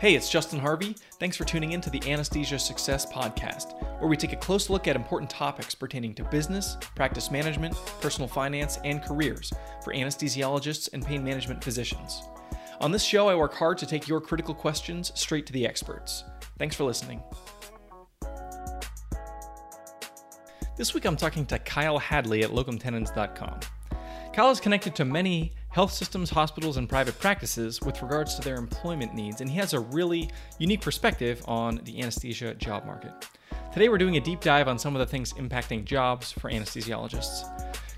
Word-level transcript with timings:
Hey, 0.00 0.14
it's 0.14 0.30
Justin 0.30 0.60
Harvey. 0.60 0.94
Thanks 1.18 1.36
for 1.36 1.42
tuning 1.42 1.72
in 1.72 1.80
to 1.80 1.90
the 1.90 2.00
Anesthesia 2.08 2.56
Success 2.56 3.04
Podcast, 3.04 3.82
where 3.98 4.08
we 4.08 4.16
take 4.16 4.32
a 4.32 4.36
close 4.36 4.70
look 4.70 4.86
at 4.86 4.94
important 4.94 5.28
topics 5.28 5.74
pertaining 5.74 6.14
to 6.14 6.22
business, 6.22 6.76
practice 6.94 7.32
management, 7.32 7.74
personal 8.00 8.28
finance, 8.28 8.78
and 8.84 9.02
careers 9.02 9.52
for 9.82 9.92
anesthesiologists 9.92 10.88
and 10.92 11.04
pain 11.04 11.24
management 11.24 11.64
physicians. 11.64 12.22
On 12.80 12.92
this 12.92 13.02
show, 13.02 13.28
I 13.28 13.34
work 13.34 13.54
hard 13.54 13.76
to 13.78 13.86
take 13.86 14.06
your 14.06 14.20
critical 14.20 14.54
questions 14.54 15.10
straight 15.16 15.46
to 15.46 15.52
the 15.52 15.66
experts. 15.66 16.22
Thanks 16.58 16.76
for 16.76 16.84
listening. 16.84 17.20
This 20.76 20.94
week 20.94 21.06
I'm 21.06 21.16
talking 21.16 21.44
to 21.46 21.58
Kyle 21.58 21.98
Hadley 21.98 22.44
at 22.44 22.50
locumtenens.com. 22.50 23.58
Kyle 24.32 24.50
is 24.50 24.60
connected 24.60 24.94
to 24.94 25.04
many 25.04 25.54
health 25.78 25.92
systems, 25.92 26.28
hospitals, 26.28 26.76
and 26.76 26.88
private 26.88 27.16
practices 27.20 27.80
with 27.82 28.02
regards 28.02 28.34
to 28.34 28.42
their 28.42 28.56
employment 28.56 29.14
needs, 29.14 29.40
and 29.40 29.48
he 29.48 29.56
has 29.56 29.74
a 29.74 29.78
really 29.78 30.28
unique 30.58 30.80
perspective 30.80 31.40
on 31.46 31.80
the 31.84 32.02
anesthesia 32.02 32.52
job 32.56 32.84
market. 32.84 33.12
Today, 33.72 33.88
we're 33.88 33.96
doing 33.96 34.16
a 34.16 34.20
deep 34.20 34.40
dive 34.40 34.66
on 34.66 34.76
some 34.76 34.96
of 34.96 34.98
the 34.98 35.06
things 35.06 35.34
impacting 35.34 35.84
jobs 35.84 36.32
for 36.32 36.50
anesthesiologists. 36.50 37.44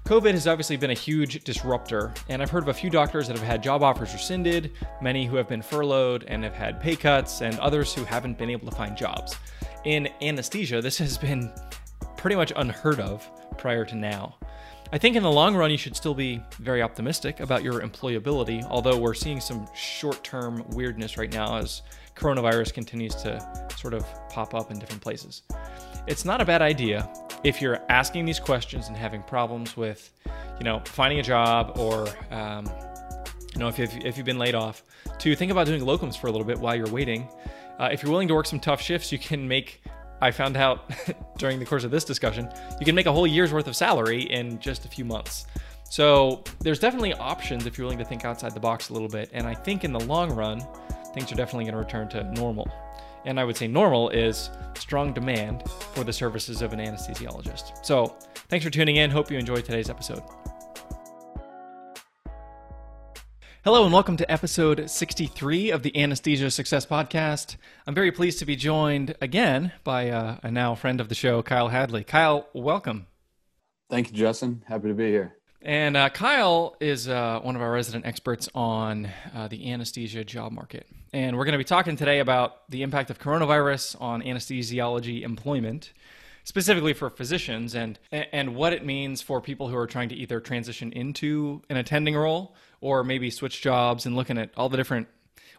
COVID 0.05 0.33
has 0.33 0.47
obviously 0.47 0.77
been 0.77 0.91
a 0.91 0.93
huge 0.93 1.43
disruptor, 1.43 2.12
and 2.29 2.43
I've 2.43 2.51
heard 2.51 2.65
of 2.65 2.69
a 2.69 2.75
few 2.75 2.91
doctors 2.91 3.29
that 3.29 3.39
have 3.39 3.47
had 3.47 3.62
job 3.62 3.83
offers 3.83 4.12
rescinded, 4.12 4.73
many 5.01 5.25
who 5.25 5.37
have 5.37 5.48
been 5.48 5.62
furloughed 5.62 6.27
and 6.28 6.45
have 6.45 6.53
had 6.53 6.83
pay 6.83 6.97
cuts, 6.97 7.41
and 7.41 7.59
others 7.61 7.95
who 7.95 8.05
haven't 8.05 8.37
been 8.37 8.51
able 8.51 8.69
to 8.69 8.77
find 8.77 8.95
jobs. 8.95 9.37
In 9.87 10.06
anesthesia, 10.20 10.83
this 10.83 10.98
has 10.98 11.17
been 11.17 11.51
pretty 12.19 12.37
much 12.37 12.53
unheard 12.56 13.01
of 13.01 13.27
prior 13.56 13.87
to 13.87 13.95
now. 13.95 14.37
I 14.93 14.99
think 14.99 15.15
in 15.15 15.23
the 15.23 15.30
long 15.30 15.55
run, 15.55 15.71
you 15.71 15.77
should 15.77 15.95
still 15.95 16.15
be 16.15 16.43
very 16.59 16.83
optimistic 16.83 17.39
about 17.39 17.62
your 17.62 17.81
employability, 17.81 18.65
although 18.65 18.98
we're 18.98 19.15
seeing 19.15 19.41
some 19.41 19.69
short 19.73 20.25
term 20.25 20.65
weirdness 20.71 21.17
right 21.17 21.33
now 21.33 21.59
as 21.59 21.83
coronavirus 22.17 22.75
continues 22.75 23.14
to 23.17 23.69
sort 23.77 23.95
of 23.95 24.05
pop 24.31 24.53
up 24.53 24.73
in 24.73 24.81
different 24.81 25.01
places. 25.01 25.42
It's 26.09 26.25
not 26.25 26.41
a 26.41 26.45
bad 26.45 26.61
idea 26.61 27.09
if 27.45 27.62
you're 27.62 27.81
asking 27.89 28.25
these 28.25 28.41
questions 28.41 28.89
and 28.89 28.97
having 28.97 29.23
problems 29.23 29.77
with, 29.77 30.12
you 30.59 30.64
know, 30.64 30.83
finding 30.87 31.20
a 31.20 31.23
job 31.23 31.79
or, 31.79 32.09
um, 32.33 32.67
you 33.55 33.61
know, 33.61 33.69
if 33.69 33.79
you've, 33.79 33.97
if 34.05 34.17
you've 34.17 34.27
been 34.27 34.39
laid 34.39 34.57
off, 34.57 34.83
to 35.20 35.36
think 35.36 35.53
about 35.53 35.67
doing 35.67 35.83
locums 35.83 36.19
for 36.19 36.27
a 36.27 36.33
little 36.33 36.47
bit 36.47 36.59
while 36.59 36.75
you're 36.75 36.91
waiting. 36.91 37.29
Uh, 37.79 37.91
if 37.92 38.03
you're 38.03 38.11
willing 38.11 38.29
to 38.29 38.34
work 38.34 38.47
some 38.47 38.59
tough 38.59 38.83
shifts, 38.83 39.12
you 39.12 39.19
can 39.20 39.47
make 39.47 39.83
I 40.21 40.31
found 40.31 40.57
out 40.57 40.91
during 41.39 41.59
the 41.59 41.67
course 41.67 41.85
of 41.85 41.91
this 41.91 42.05
discussion, 42.05 42.49
you 42.79 42.87
can 42.87 42.95
make 42.95 43.07
a 43.07 43.13
whole 43.13 43.27
year's 43.27 43.53
worth 43.53 43.67
of 43.67 43.77
salary 43.77 44.23
in 44.23 44.59
just 44.59 44.85
a 44.85 44.89
few 44.89 45.05
months. 45.05 45.47
So 45.85 46.45
there's 46.61 46.79
definitely 46.79 47.15
options 47.15 47.67
if 47.67 47.77
you're 47.77 47.87
willing 47.87 47.99
to 47.99 48.05
think 48.05 48.25
outside 48.25 48.55
the 48.55 48.61
box 48.61 48.91
a 48.91 48.93
little 48.93 49.09
bit. 49.09 49.29
And 49.33 49.47
I 49.47 49.55
think 49.55 49.85
in 49.85 49.93
the 49.93 50.01
long 50.01 50.31
run, 50.33 50.63
things 51.15 51.33
are 51.33 51.35
definitely 51.35 51.65
going 51.65 51.75
to 51.75 51.81
return 51.81 52.09
to 52.11 52.23
normal. 52.35 52.71
And 53.25 53.39
I 53.39 53.45
would 53.45 53.57
say 53.57 53.67
normal 53.67 54.09
is 54.11 54.51
strong 54.79 55.13
demand 55.13 55.69
for 55.95 56.05
the 56.05 56.13
services 56.13 56.63
of 56.63 56.73
an 56.73 56.79
anesthesiologist. 56.79 57.85
So 57.85 58.17
thanks 58.48 58.65
for 58.65 58.71
tuning 58.71 58.97
in. 58.97 59.11
Hope 59.11 59.31
you 59.31 59.39
enjoyed 59.39 59.65
today's 59.65 59.91
episode. 59.91 60.23
Hello, 63.62 63.84
and 63.84 63.92
welcome 63.92 64.16
to 64.16 64.33
episode 64.33 64.89
63 64.89 65.70
of 65.70 65.83
the 65.83 65.94
Anesthesia 65.94 66.50
Success 66.50 66.86
Podcast. 66.86 67.56
I'm 67.86 67.94
very 67.94 68.11
pleased 68.11 68.39
to 68.39 68.47
be 68.47 68.56
joined 68.56 69.14
again 69.20 69.72
by 69.84 70.08
uh, 70.08 70.39
a 70.42 70.50
now 70.50 70.75
friend 70.75 70.98
of 70.98 71.11
the 71.11 71.14
show, 71.14 71.42
Kyle 71.42 71.69
Hadley. 71.69 72.02
Kyle, 72.02 72.48
welcome. 72.55 73.06
Thank 73.91 74.11
you, 74.11 74.17
Justin. 74.17 74.62
Happy 74.67 74.89
to 74.89 74.94
be 74.94 75.08
here. 75.08 75.36
And 75.61 75.94
uh, 75.94 76.08
Kyle 76.08 76.75
is 76.80 77.06
uh, 77.06 77.41
one 77.42 77.55
of 77.55 77.61
our 77.61 77.70
resident 77.70 78.06
experts 78.06 78.48
on 78.55 79.11
uh, 79.34 79.48
the 79.48 79.70
anesthesia 79.70 80.24
job 80.24 80.52
market. 80.52 80.86
And 81.12 81.36
we're 81.36 81.45
going 81.45 81.52
to 81.52 81.58
be 81.58 81.64
talking 81.64 81.97
today 81.97 82.20
about 82.20 82.67
the 82.70 82.83
impact 82.83 83.11
of 83.11 83.19
coronavirus 83.19 84.00
on 84.00 84.22
anesthesiology 84.22 85.20
employment 85.20 85.92
specifically 86.45 86.95
for 86.95 87.11
physicians 87.11 87.74
and 87.74 87.98
and 88.11 88.55
what 88.56 88.73
it 88.73 88.85
means 88.85 89.20
for 89.20 89.40
people 89.40 89.68
who 89.68 89.77
are 89.77 89.86
trying 89.86 90.08
to 90.08 90.14
either 90.14 90.40
transition 90.40 90.90
into 90.92 91.62
an 91.68 91.77
attending 91.77 92.17
role 92.17 92.55
or 92.80 93.05
maybe 93.05 93.30
switch 93.30 93.61
jobs 93.61 94.07
and 94.07 94.17
looking 94.17 94.39
at 94.39 94.51
all 94.57 94.68
the 94.68 94.77
different 94.77 95.08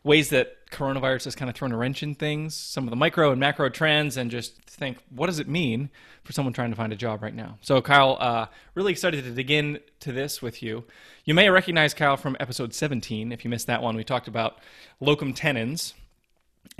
ways 0.03 0.29
that 0.29 0.57
coronavirus 0.71 1.25
has 1.25 1.35
kind 1.35 1.49
of 1.49 1.55
thrown 1.55 1.71
a 1.71 1.77
wrench 1.77 2.01
in 2.01 2.15
things, 2.15 2.55
some 2.55 2.85
of 2.85 2.89
the 2.89 2.95
micro 2.95 3.31
and 3.31 3.39
macro 3.39 3.69
trends, 3.69 4.17
and 4.17 4.31
just 4.31 4.59
think, 4.63 4.97
what 5.09 5.27
does 5.27 5.39
it 5.39 5.47
mean 5.47 5.89
for 6.23 6.33
someone 6.33 6.53
trying 6.53 6.71
to 6.71 6.75
find 6.75 6.91
a 6.91 6.95
job 6.95 7.21
right 7.21 7.35
now? 7.35 7.57
So, 7.61 7.81
Kyle, 7.81 8.17
uh, 8.19 8.47
really 8.73 8.91
excited 8.91 9.23
to 9.23 9.31
dig 9.31 9.51
into 9.51 10.11
this 10.11 10.41
with 10.41 10.63
you. 10.63 10.85
You 11.23 11.33
may 11.33 11.49
recognize 11.49 11.93
Kyle 11.93 12.17
from 12.17 12.35
episode 12.39 12.73
17. 12.73 13.31
If 13.31 13.43
you 13.43 13.49
missed 13.49 13.67
that 13.67 13.83
one, 13.83 13.95
we 13.95 14.03
talked 14.03 14.27
about 14.27 14.59
locum 14.99 15.33
tenens, 15.33 15.93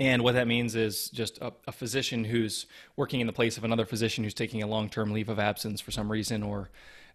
and 0.00 0.22
what 0.22 0.34
that 0.34 0.48
means 0.48 0.74
is 0.74 1.08
just 1.10 1.38
a, 1.38 1.52
a, 1.66 1.72
physician 1.72 2.24
who's 2.24 2.66
working 2.96 3.20
in 3.20 3.26
the 3.26 3.32
place 3.32 3.56
of 3.58 3.64
another 3.64 3.84
physician 3.84 4.24
who's 4.24 4.34
taking 4.34 4.62
a 4.62 4.66
long 4.66 4.88
term 4.88 5.12
leave 5.12 5.28
of 5.28 5.38
absence 5.38 5.80
for 5.80 5.90
some 5.90 6.10
reason 6.10 6.42
or 6.42 6.70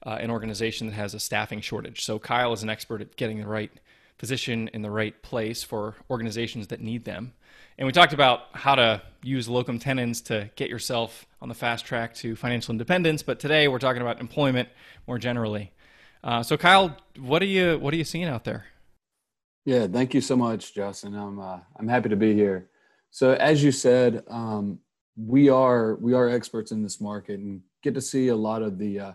uh, 0.05 0.17
an 0.19 0.31
organization 0.31 0.87
that 0.87 0.93
has 0.93 1.13
a 1.13 1.19
staffing 1.19 1.61
shortage. 1.61 2.03
So 2.03 2.19
Kyle 2.19 2.53
is 2.53 2.63
an 2.63 2.69
expert 2.69 3.01
at 3.01 3.15
getting 3.15 3.39
the 3.39 3.47
right 3.47 3.71
physician 4.17 4.69
in 4.73 4.81
the 4.81 4.89
right 4.89 5.21
place 5.21 5.63
for 5.63 5.95
organizations 6.09 6.67
that 6.67 6.81
need 6.81 7.05
them. 7.05 7.33
And 7.77 7.85
we 7.85 7.91
talked 7.91 8.13
about 8.13 8.41
how 8.53 8.75
to 8.75 9.01
use 9.21 9.47
locum 9.47 9.77
tenens 9.77 10.21
to 10.21 10.49
get 10.55 10.69
yourself 10.69 11.27
on 11.41 11.49
the 11.49 11.55
fast 11.55 11.85
track 11.85 12.15
to 12.15 12.35
financial 12.35 12.71
independence. 12.71 13.21
But 13.21 13.39
today 13.39 13.67
we're 13.67 13.79
talking 13.79 14.01
about 14.01 14.19
employment 14.19 14.69
more 15.05 15.19
generally. 15.19 15.71
Uh, 16.23 16.41
so 16.41 16.57
Kyle, 16.57 16.97
what 17.19 17.41
are 17.41 17.45
you 17.45 17.77
what 17.77 17.93
are 17.93 17.97
you 17.97 18.03
seeing 18.03 18.25
out 18.25 18.43
there? 18.43 18.65
Yeah, 19.65 19.85
thank 19.87 20.13
you 20.13 20.21
so 20.21 20.35
much, 20.35 20.73
Justin. 20.73 21.13
I'm 21.13 21.39
uh, 21.39 21.59
I'm 21.77 21.87
happy 21.87 22.09
to 22.09 22.15
be 22.15 22.33
here. 22.33 22.69
So 23.11 23.33
as 23.33 23.63
you 23.63 23.71
said, 23.71 24.23
um, 24.27 24.79
we 25.15 25.49
are 25.49 25.95
we 25.95 26.13
are 26.13 26.29
experts 26.29 26.71
in 26.71 26.81
this 26.81 26.99
market 26.99 27.39
and 27.39 27.61
get 27.83 27.93
to 27.93 28.01
see 28.01 28.29
a 28.29 28.35
lot 28.35 28.61
of 28.61 28.77
the 28.77 28.99
uh, 28.99 29.11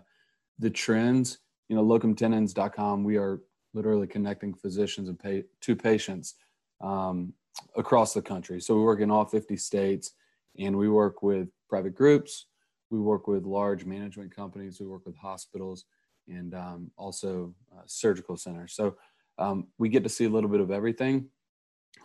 the 0.63 0.71
trends. 0.71 1.39
You 1.69 1.77
know, 1.77 1.85
locumtenens.com. 1.85 3.05
We 3.05 3.17
are 3.17 3.41
literally 3.75 4.07
connecting 4.07 4.55
physicians 4.55 5.09
and 5.09 5.19
pay, 5.19 5.45
to 5.61 5.77
patients 5.77 6.35
um, 6.81 7.33
across 7.77 8.13
the 8.15 8.23
country. 8.23 8.61
So 8.61 8.75
we 8.75 8.83
work 8.83 9.01
in 9.01 9.11
all 9.11 9.25
50 9.25 9.57
states, 9.57 10.13
and 10.59 10.77
we 10.77 10.89
work 10.89 11.23
with 11.23 11.49
private 11.69 11.95
groups. 11.95 12.47
We 12.91 13.01
work 13.01 13.27
with 13.27 13.45
large 13.45 13.85
management 13.85 14.35
companies. 14.35 14.79
We 14.81 14.87
work 14.87 15.07
with 15.07 15.17
hospitals 15.17 15.87
and 16.29 16.55
um, 16.55 16.91
also 16.97 17.55
uh, 17.73 17.83
surgical 17.87 18.37
centers. 18.37 18.75
So 18.75 18.97
um, 19.39 19.69
we 19.79 19.89
get 19.89 20.03
to 20.03 20.09
see 20.09 20.27
a 20.27 20.29
little 20.29 20.51
bit 20.51 20.61
of 20.61 20.71
everything. 20.71 21.29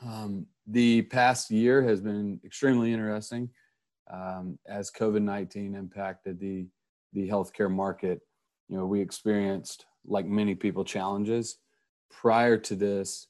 Um, 0.06 0.46
the 0.66 1.04
past 1.04 1.52
year 1.52 1.84
has 1.84 2.02
been 2.02 2.40
extremely 2.46 2.94
interesting 2.94 3.50
um, 4.12 4.58
as 4.68 4.92
COVID 4.92 5.22
19 5.22 5.76
impacted 5.76 6.40
the, 6.40 6.68
the 7.14 7.28
healthcare 7.28 7.72
market. 7.72 8.22
You 8.70 8.78
know, 8.78 8.86
we 8.86 9.02
experienced, 9.02 9.86
like 10.06 10.26
many 10.26 10.56
people, 10.56 10.84
challenges. 10.84 11.58
Prior 12.10 12.58
to 12.58 12.76
this, 12.76 13.28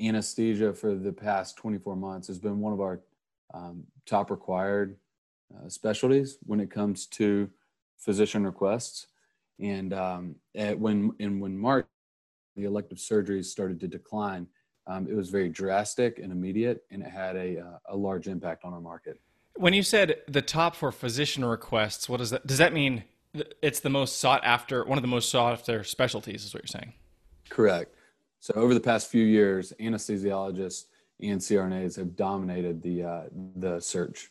anesthesia 0.00 0.72
for 0.72 0.94
the 0.94 1.12
past 1.12 1.56
24 1.56 1.96
months 1.96 2.28
has 2.28 2.38
been 2.38 2.60
one 2.60 2.72
of 2.72 2.80
our 2.80 3.00
um, 3.54 3.84
top 4.06 4.30
required 4.30 4.96
uh, 5.54 5.68
specialties 5.68 6.38
when 6.44 6.60
it 6.60 6.70
comes 6.70 7.06
to 7.06 7.50
physician 7.98 8.44
requests. 8.44 9.08
And 9.60 9.92
um, 9.92 10.36
at 10.54 10.78
when 10.78 11.12
and 11.20 11.40
when 11.40 11.56
March 11.56 11.86
the 12.56 12.64
elective 12.64 12.98
surgeries 12.98 13.46
started 13.46 13.80
to 13.80 13.88
decline, 13.88 14.46
um, 14.86 15.06
it 15.08 15.14
was 15.14 15.30
very 15.30 15.48
drastic 15.48 16.18
and 16.18 16.32
immediate, 16.32 16.84
and 16.90 17.02
it 17.02 17.10
had 17.10 17.36
a, 17.36 17.60
uh, 17.60 17.78
a 17.90 17.96
large 17.96 18.26
impact 18.26 18.64
on 18.64 18.72
our 18.72 18.80
market. 18.80 19.20
When 19.56 19.74
you 19.74 19.82
said 19.82 20.16
the 20.26 20.42
top 20.42 20.74
for 20.74 20.90
physician 20.90 21.44
requests, 21.44 22.08
what 22.08 22.18
does 22.18 22.30
that 22.30 22.46
does 22.46 22.58
that 22.58 22.72
mean? 22.72 23.04
It's 23.62 23.80
the 23.80 23.90
most 23.90 24.18
sought 24.18 24.44
after, 24.44 24.84
one 24.84 24.98
of 24.98 25.02
the 25.02 25.08
most 25.08 25.30
sought 25.30 25.52
after 25.52 25.84
specialties, 25.84 26.44
is 26.44 26.52
what 26.52 26.62
you're 26.62 26.68
saying. 26.68 26.92
Correct. 27.48 27.94
So 28.40 28.54
over 28.54 28.74
the 28.74 28.80
past 28.80 29.10
few 29.10 29.24
years, 29.24 29.72
anesthesiologists 29.80 30.84
and 31.20 31.40
CRNAs 31.40 31.96
have 31.96 32.16
dominated 32.16 32.82
the 32.82 33.04
uh, 33.04 33.22
the 33.56 33.80
search 33.80 34.30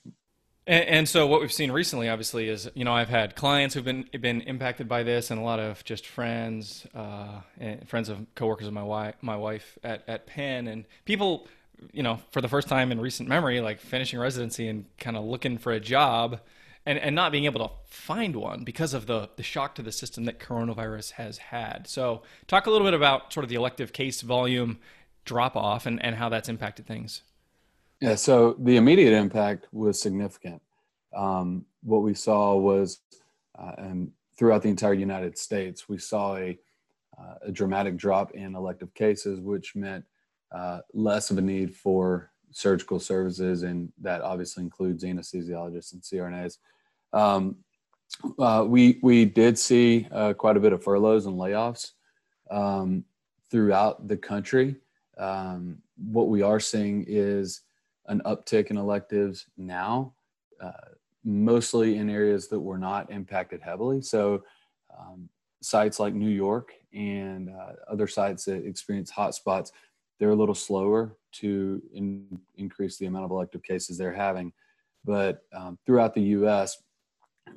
and, 0.68 0.86
and, 0.86 1.09
so 1.09 1.25
what 1.25 1.42
we've 1.42 1.51
seen 1.51 1.71
recently, 1.71 2.07
obviously, 2.07 2.48
is 2.48 2.69
you 2.75 2.86
know 2.86 2.94
I've 2.94 3.09
had 3.09 3.36
clients 3.36 3.74
who've 3.74 3.83
been 3.83 4.07
been 4.19 4.42
impacted 4.42 4.88
by 4.88 5.04
this, 5.04 5.31
and 5.31 5.39
a 5.39 5.44
lot 5.44 5.59
of 5.59 5.83
just 5.83 6.06
friends, 6.06 6.86
uh, 6.94 7.42
and 7.59 7.88
friends 7.89 8.09
of 8.09 8.25
coworkers 8.36 8.68
of 8.68 8.74
my 8.74 8.83
wife, 8.83 9.15
my 9.21 9.36
wife 9.36 9.80
at 9.83 10.04
at 10.07 10.27
Penn, 10.27 10.68
and 10.68 10.86
people, 11.06 11.47
you 11.92 12.04
know, 12.04 12.19
for 12.30 12.42
the 12.42 12.47
first 12.47 12.68
time 12.68 12.92
in 12.92 13.01
recent 13.01 13.27
memory, 13.27 13.59
like 13.59 13.80
finishing 13.80 14.19
residency 14.19 14.68
and 14.68 14.86
kind 15.00 15.18
of 15.18 15.24
looking 15.24 15.57
for 15.57 15.71
a 15.71 15.80
job, 15.80 16.39
and 16.86 16.98
and 16.98 17.16
not 17.16 17.31
being 17.31 17.45
able 17.45 17.68
to 17.68 17.74
find 17.86 18.36
one 18.36 18.63
because 18.63 18.94
of 18.94 19.06
the 19.06 19.30
the 19.36 19.44
shock 19.44 19.75
to 19.75 19.81
the 19.81 19.92
system 19.92 20.25
that 20.25 20.39
coronavirus 20.39 21.12
has 21.12 21.38
had. 21.38 21.88
So, 21.88 22.24
talk 22.48 22.66
a 22.66 22.72
little 22.72 22.88
bit 22.88 22.94
about 22.94 23.31
sort 23.33 23.44
of 23.44 23.50
the 23.50 23.56
elective 23.56 23.94
case 23.94 24.22
volume 24.22 24.80
drop 25.25 25.56
off 25.56 25.86
and 25.86 26.04
and 26.04 26.16
how 26.16 26.30
that's 26.30 26.50
impacted 26.50 26.86
things. 26.88 27.22
Yeah, 28.01 28.16
so 28.16 28.56
the 28.57 28.78
immediate 28.78 29.13
impact 29.13 29.68
was 29.72 30.01
significant. 30.01 30.60
Um, 31.16 31.66
what 31.83 32.01
we 32.01 32.16
saw 32.16 32.56
was, 32.56 33.00
uh, 33.57 33.74
and 33.78 34.12
throughout 34.36 34.63
the 34.63 34.69
entire 34.69 34.94
United 34.94 35.38
States, 35.38 35.88
we 35.88 36.00
saw 36.00 36.36
a, 36.36 36.57
uh, 37.19 37.36
a 37.44 37.51
dramatic 37.51 37.98
drop 37.98 38.31
in 38.31 38.56
elective 38.56 38.92
cases, 38.95 39.39
which 39.39 39.75
meant 39.75 40.04
uh, 40.51 40.80
less 40.95 41.30
of 41.30 41.38
a 41.38 41.42
need 41.42 41.75
for 41.75 42.31
surgical 42.51 43.00
services, 43.00 43.63
and 43.63 43.92
that 44.01 44.21
obviously 44.21 44.63
includes 44.63 45.03
anesthesiologists 45.03 45.94
and 45.94 46.01
CRNAs. 46.01 46.57
Um, 47.13 47.57
uh, 48.39 48.65
we 48.68 49.00
we 49.01 49.25
did 49.25 49.57
see 49.57 50.07
uh, 50.12 50.33
quite 50.33 50.57
a 50.57 50.59
bit 50.59 50.74
of 50.74 50.83
furloughs 50.83 51.25
and 51.25 51.38
layoffs 51.38 51.92
um, 52.50 53.06
throughout 53.50 54.07
the 54.07 54.18
country. 54.18 54.75
Um, 55.18 55.77
what 55.95 56.27
we 56.27 56.42
are 56.42 56.59
seeing 56.59 57.06
is 57.07 57.62
an 58.07 58.21
uptick 58.25 58.68
in 58.68 58.77
electives 58.77 59.45
now, 59.57 60.13
uh, 60.59 60.71
mostly 61.24 61.97
in 61.97 62.09
areas 62.09 62.47
that 62.50 62.59
were 62.59 62.77
not 62.77 63.12
impacted 63.12 63.62
heavily. 63.62 64.01
So, 64.01 64.44
um, 64.97 65.30
sites 65.62 66.00
like 66.00 66.13
New 66.13 66.30
York 66.30 66.74
and 66.94 67.50
uh, 67.50 67.74
other 67.89 68.07
sites 68.07 68.45
that 68.45 68.65
experience 68.65 69.12
hotspots, 69.12 69.71
they're 70.19 70.31
a 70.31 70.36
little 70.36 70.56
slower 70.56 71.15
to 71.33 71.81
in, 71.94 72.39
increase 72.56 72.98
the 72.98 73.06
amount 73.06 73.25
of 73.25 73.31
elective 73.31 73.63
cases 73.63 73.98
they're 73.98 74.13
having. 74.13 74.54
But 75.04 75.44
um, 75.54 75.78
throughout 75.86 76.13
the 76.13 76.22
U.S., 76.22 76.78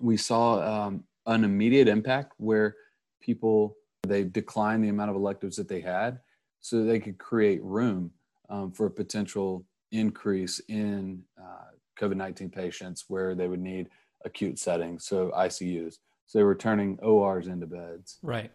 we 0.00 0.16
saw 0.16 0.86
um, 0.86 1.04
an 1.26 1.44
immediate 1.44 1.88
impact 1.88 2.32
where 2.38 2.76
people 3.20 3.76
they 4.06 4.22
declined 4.22 4.84
the 4.84 4.88
amount 4.88 5.10
of 5.10 5.16
electives 5.16 5.56
that 5.56 5.68
they 5.68 5.80
had 5.80 6.18
so 6.60 6.84
they 6.84 7.00
could 7.00 7.18
create 7.18 7.62
room 7.62 8.10
um, 8.50 8.70
for 8.70 8.86
a 8.86 8.90
potential 8.90 9.64
increase 9.92 10.60
in 10.68 11.22
uh, 11.40 11.70
covid-19 11.98 12.52
patients 12.52 13.04
where 13.08 13.34
they 13.34 13.48
would 13.48 13.60
need 13.60 13.88
acute 14.24 14.58
settings 14.58 15.06
so 15.06 15.32
icus 15.36 15.94
so 16.26 16.38
they 16.38 16.44
were 16.44 16.54
turning 16.54 16.98
ors 17.00 17.46
into 17.46 17.66
beds 17.66 18.18
right 18.22 18.50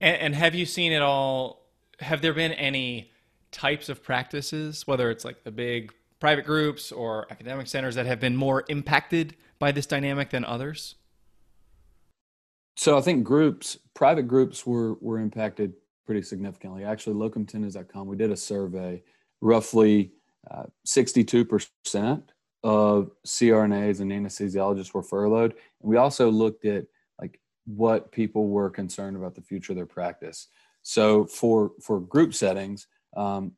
and, 0.00 0.16
and 0.16 0.34
have 0.34 0.54
you 0.54 0.66
seen 0.66 0.92
it 0.92 1.02
all 1.02 1.66
have 2.00 2.20
there 2.20 2.34
been 2.34 2.52
any 2.52 3.10
types 3.52 3.88
of 3.88 4.02
practices 4.02 4.86
whether 4.86 5.10
it's 5.10 5.24
like 5.24 5.42
the 5.42 5.50
big 5.50 5.92
private 6.20 6.44
groups 6.44 6.92
or 6.92 7.26
academic 7.30 7.66
centers 7.66 7.94
that 7.94 8.06
have 8.06 8.20
been 8.20 8.36
more 8.36 8.64
impacted 8.68 9.34
by 9.58 9.72
this 9.72 9.86
dynamic 9.86 10.30
than 10.30 10.44
others? 10.44 10.94
So 12.76 12.96
I 12.96 13.00
think 13.00 13.24
groups, 13.24 13.78
private 13.94 14.24
groups 14.24 14.66
were 14.66 14.94
were 14.94 15.18
impacted 15.18 15.74
pretty 16.06 16.22
significantly. 16.22 16.84
Actually, 16.84 17.16
locumtenens.com, 17.16 18.06
we 18.06 18.16
did 18.16 18.30
a 18.30 18.36
survey. 18.36 19.02
Roughly 19.40 20.12
uh, 20.50 20.64
62% 20.86 22.22
of 22.62 23.10
CRNAs 23.26 24.00
and 24.00 24.10
anesthesiologists 24.10 24.92
were 24.92 25.02
furloughed. 25.02 25.52
And 25.52 25.90
we 25.90 25.96
also 25.96 26.30
looked 26.30 26.64
at 26.64 26.86
like 27.20 27.40
what 27.66 28.12
people 28.12 28.48
were 28.48 28.70
concerned 28.70 29.16
about 29.16 29.34
the 29.34 29.42
future 29.42 29.72
of 29.72 29.76
their 29.76 29.86
practice. 29.86 30.48
So 30.82 31.26
for 31.26 31.72
for 31.82 32.00
group 32.00 32.34
settings, 32.34 32.86
um, 33.16 33.52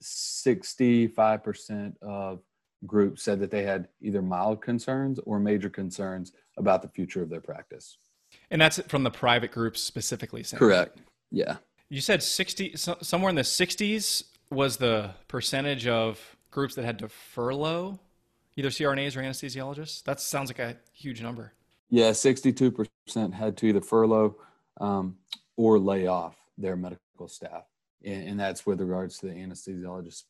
65% 0.00 1.94
of 2.02 2.40
groups 2.86 3.22
said 3.22 3.40
that 3.40 3.50
they 3.50 3.64
had 3.64 3.88
either 4.00 4.22
mild 4.22 4.62
concerns 4.62 5.18
or 5.20 5.40
major 5.40 5.68
concerns 5.68 6.32
about 6.56 6.82
the 6.82 6.88
future 6.88 7.22
of 7.22 7.28
their 7.28 7.40
practice. 7.40 7.98
And 8.50 8.60
that's 8.60 8.80
from 8.88 9.02
the 9.02 9.10
private 9.10 9.50
groups 9.50 9.82
specifically. 9.82 10.42
Saying. 10.42 10.58
Correct. 10.58 10.98
Yeah. 11.30 11.56
You 11.88 12.00
said 12.00 12.22
60, 12.22 12.74
somewhere 12.76 13.30
in 13.30 13.36
the 13.36 13.42
60s 13.42 14.24
was 14.50 14.76
the 14.76 15.10
percentage 15.26 15.86
of 15.86 16.36
groups 16.50 16.74
that 16.74 16.84
had 16.84 16.98
to 17.00 17.08
furlough 17.08 17.98
either 18.56 18.70
CRNAs 18.70 19.16
or 19.16 19.20
anesthesiologists. 19.20 20.02
That 20.02 20.20
sounds 20.20 20.50
like 20.50 20.58
a 20.58 20.76
huge 20.92 21.22
number. 21.22 21.52
Yeah, 21.90 22.10
62% 22.10 22.88
had 23.32 23.56
to 23.56 23.66
either 23.66 23.80
furlough 23.80 24.36
um, 24.80 25.16
or 25.56 25.78
lay 25.78 26.06
off 26.06 26.36
their 26.58 26.76
medical 26.76 27.28
staff 27.28 27.64
and, 28.04 28.28
and 28.30 28.40
that's 28.40 28.66
with 28.66 28.80
regards 28.80 29.18
to 29.18 29.26
the 29.26 29.32
anesthesiologist 29.32 30.24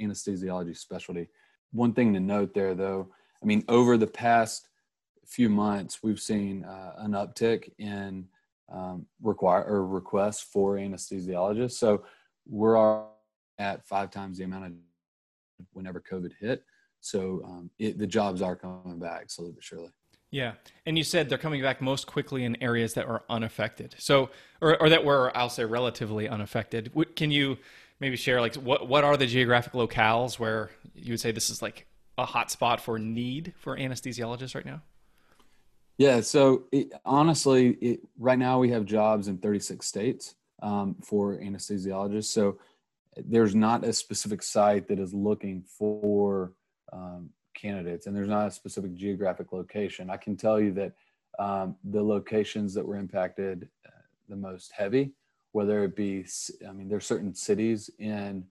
anesthesiology 0.00 0.76
specialty. 0.76 1.28
One 1.72 1.92
thing 1.92 2.12
to 2.14 2.20
note 2.20 2.54
there, 2.54 2.74
though, 2.74 3.08
I 3.42 3.46
mean, 3.46 3.64
over 3.68 3.96
the 3.96 4.06
past 4.06 4.68
few 5.26 5.48
months, 5.48 6.02
we've 6.02 6.20
seen 6.20 6.64
uh, 6.64 6.94
an 6.98 7.12
uptick 7.12 7.72
in 7.78 8.26
um, 8.72 9.06
require 9.22 9.64
or 9.64 9.86
requests 9.86 10.40
for 10.40 10.76
anesthesiologists. 10.76 11.72
So 11.72 12.04
we're 12.46 13.04
at 13.58 13.86
five 13.86 14.10
times 14.10 14.38
the 14.38 14.44
amount 14.44 14.66
of 14.66 14.72
whenever 15.72 16.00
COVID 16.00 16.32
hit. 16.40 16.64
So 17.00 17.42
um, 17.44 17.70
it, 17.78 17.98
the 17.98 18.06
jobs 18.06 18.42
are 18.42 18.56
coming 18.56 18.98
back 18.98 19.30
slowly 19.30 19.52
but 19.52 19.62
surely. 19.62 19.90
Yeah. 20.34 20.54
And 20.84 20.98
you 20.98 21.04
said 21.04 21.28
they're 21.28 21.38
coming 21.38 21.62
back 21.62 21.80
most 21.80 22.08
quickly 22.08 22.42
in 22.42 22.60
areas 22.60 22.94
that 22.94 23.06
are 23.06 23.22
unaffected. 23.30 23.94
So, 23.98 24.30
or, 24.60 24.76
or 24.82 24.88
that 24.88 25.04
were, 25.04 25.30
I'll 25.36 25.48
say, 25.48 25.64
relatively 25.64 26.28
unaffected. 26.28 26.90
Can 27.14 27.30
you 27.30 27.56
maybe 28.00 28.16
share, 28.16 28.40
like, 28.40 28.56
what, 28.56 28.88
what 28.88 29.04
are 29.04 29.16
the 29.16 29.26
geographic 29.26 29.74
locales 29.74 30.36
where 30.40 30.70
you 30.92 31.12
would 31.12 31.20
say 31.20 31.30
this 31.30 31.50
is 31.50 31.62
like 31.62 31.86
a 32.18 32.24
hot 32.24 32.50
spot 32.50 32.80
for 32.80 32.98
need 32.98 33.54
for 33.58 33.76
anesthesiologists 33.76 34.56
right 34.56 34.66
now? 34.66 34.82
Yeah. 35.98 36.20
So, 36.20 36.64
it, 36.72 36.92
honestly, 37.04 37.68
it, 37.74 38.00
right 38.18 38.38
now 38.38 38.58
we 38.58 38.70
have 38.70 38.86
jobs 38.86 39.28
in 39.28 39.38
36 39.38 39.86
states 39.86 40.34
um, 40.60 40.96
for 41.00 41.38
anesthesiologists. 41.38 42.24
So, 42.24 42.58
there's 43.16 43.54
not 43.54 43.84
a 43.84 43.92
specific 43.92 44.42
site 44.42 44.88
that 44.88 44.98
is 44.98 45.14
looking 45.14 45.62
for 45.62 46.54
um, 46.92 47.30
candidates, 47.54 48.06
and 48.06 48.16
there's 48.16 48.28
not 48.28 48.48
a 48.48 48.50
specific 48.50 48.94
geographic 48.94 49.52
location. 49.52 50.10
I 50.10 50.16
can 50.16 50.36
tell 50.36 50.60
you 50.60 50.72
that 50.72 50.92
um, 51.38 51.76
the 51.84 52.02
locations 52.02 52.74
that 52.74 52.86
were 52.86 52.96
impacted 52.96 53.68
uh, 53.86 53.90
the 54.28 54.36
most 54.36 54.72
heavy, 54.72 55.12
whether 55.52 55.84
it 55.84 55.96
be, 55.96 56.26
I 56.68 56.72
mean, 56.72 56.88
there's 56.88 57.06
certain 57.06 57.34
cities 57.34 57.90
in 57.98 58.44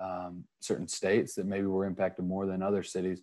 um, 0.00 0.44
certain 0.60 0.88
states 0.88 1.34
that 1.34 1.46
maybe 1.46 1.66
were 1.66 1.86
impacted 1.86 2.24
more 2.24 2.46
than 2.46 2.62
other 2.62 2.82
cities. 2.82 3.20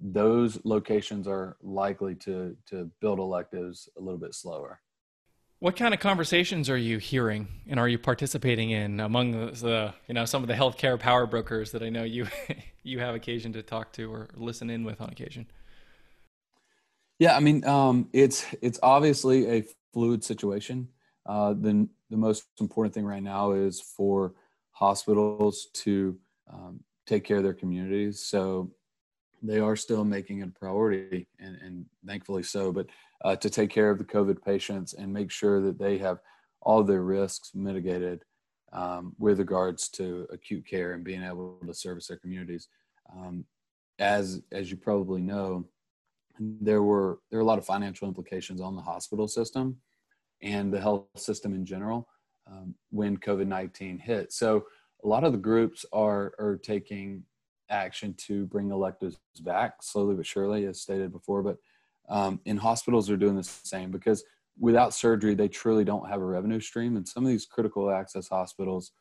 Those 0.00 0.58
locations 0.64 1.28
are 1.28 1.56
likely 1.62 2.14
to 2.16 2.56
to 2.70 2.90
build 3.00 3.18
electives 3.18 3.88
a 3.96 4.00
little 4.00 4.18
bit 4.18 4.34
slower. 4.34 4.80
What 5.62 5.76
kind 5.76 5.94
of 5.94 6.00
conversations 6.00 6.68
are 6.68 6.76
you 6.76 6.98
hearing 6.98 7.46
and 7.68 7.78
are 7.78 7.88
you 7.88 7.96
participating 7.96 8.72
in 8.72 8.98
among 8.98 9.30
the, 9.30 9.94
you 10.08 10.12
know 10.12 10.24
some 10.24 10.42
of 10.42 10.48
the 10.48 10.54
healthcare 10.54 10.98
power 10.98 11.24
brokers 11.24 11.70
that 11.70 11.84
I 11.84 11.88
know 11.88 12.02
you 12.02 12.26
you 12.82 12.98
have 12.98 13.14
occasion 13.14 13.52
to 13.52 13.62
talk 13.62 13.92
to 13.92 14.12
or 14.12 14.28
listen 14.34 14.70
in 14.70 14.82
with 14.82 15.00
on 15.00 15.10
occasion? 15.10 15.46
Yeah, 17.20 17.36
I 17.36 17.38
mean 17.38 17.64
um, 17.64 18.08
it's 18.12 18.44
it's 18.60 18.80
obviously 18.82 19.48
a 19.48 19.64
fluid 19.94 20.24
situation. 20.24 20.88
Uh, 21.26 21.52
the 21.52 21.88
the 22.10 22.16
most 22.16 22.42
important 22.58 22.92
thing 22.92 23.04
right 23.04 23.22
now 23.22 23.52
is 23.52 23.80
for 23.80 24.34
hospitals 24.72 25.68
to 25.74 26.18
um, 26.52 26.80
take 27.06 27.22
care 27.22 27.36
of 27.36 27.44
their 27.44 27.54
communities. 27.54 28.18
So 28.18 28.72
they 29.42 29.58
are 29.58 29.76
still 29.76 30.04
making 30.04 30.40
it 30.40 30.48
a 30.48 30.58
priority, 30.58 31.26
and, 31.40 31.56
and 31.56 31.86
thankfully 32.06 32.42
so. 32.42 32.72
But 32.72 32.86
uh, 33.24 33.36
to 33.36 33.50
take 33.50 33.70
care 33.70 33.90
of 33.90 33.98
the 33.98 34.04
COVID 34.04 34.42
patients 34.42 34.94
and 34.94 35.12
make 35.12 35.30
sure 35.30 35.60
that 35.62 35.78
they 35.78 35.98
have 35.98 36.18
all 36.60 36.84
their 36.84 37.02
risks 37.02 37.50
mitigated 37.54 38.24
um, 38.72 39.14
with 39.18 39.38
regards 39.38 39.88
to 39.90 40.26
acute 40.30 40.66
care 40.66 40.92
and 40.92 41.04
being 41.04 41.22
able 41.22 41.58
to 41.66 41.74
service 41.74 42.06
their 42.06 42.18
communities. 42.18 42.68
Um, 43.14 43.44
as 43.98 44.40
as 44.52 44.70
you 44.70 44.76
probably 44.76 45.20
know, 45.20 45.66
there 46.38 46.82
were 46.82 47.18
there 47.30 47.38
are 47.40 47.42
a 47.42 47.46
lot 47.46 47.58
of 47.58 47.66
financial 47.66 48.08
implications 48.08 48.60
on 48.60 48.76
the 48.76 48.82
hospital 48.82 49.28
system 49.28 49.76
and 50.40 50.72
the 50.72 50.80
health 50.80 51.06
system 51.16 51.52
in 51.52 51.64
general 51.64 52.08
um, 52.50 52.74
when 52.90 53.16
COVID 53.16 53.46
nineteen 53.46 53.98
hit. 53.98 54.32
So 54.32 54.64
a 55.04 55.08
lot 55.08 55.24
of 55.24 55.32
the 55.32 55.38
groups 55.38 55.84
are 55.92 56.32
are 56.38 56.58
taking 56.62 57.24
action 57.70 58.14
to 58.26 58.46
bring 58.46 58.70
electives 58.70 59.18
back 59.40 59.82
slowly 59.82 60.14
but 60.14 60.26
surely, 60.26 60.66
as 60.66 60.80
stated 60.80 61.12
before. 61.12 61.42
But 61.42 61.58
um, 62.08 62.40
and 62.46 62.58
hospitals 62.58 63.08
are 63.10 63.16
doing 63.16 63.36
the 63.36 63.44
same 63.44 63.90
because 63.90 64.24
without 64.58 64.94
surgery, 64.94 65.34
they 65.34 65.48
truly 65.48 65.84
don't 65.84 66.08
have 66.08 66.20
a 66.20 66.24
revenue 66.24 66.60
stream. 66.60 66.96
And 66.96 67.06
some 67.06 67.24
of 67.24 67.30
these 67.30 67.46
critical 67.46 67.90
access 67.90 68.28
hospitals 68.28 68.92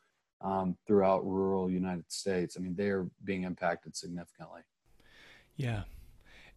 um, 0.42 0.78
throughout 0.88 1.26
rural 1.26 1.70
United 1.70 2.12
States, 2.12 2.56
I 2.58 2.62
mean, 2.62 2.76
they 2.76 2.90
are 2.90 3.08
being 3.24 3.44
impacted 3.44 3.96
significantly. 3.96 4.62
Yeah. 5.56 5.84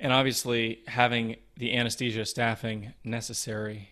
And 0.01 0.13
obviously, 0.13 0.83
having 0.87 1.37
the 1.57 1.75
anesthesia 1.77 2.25
staffing 2.25 2.95
necessary 3.05 3.91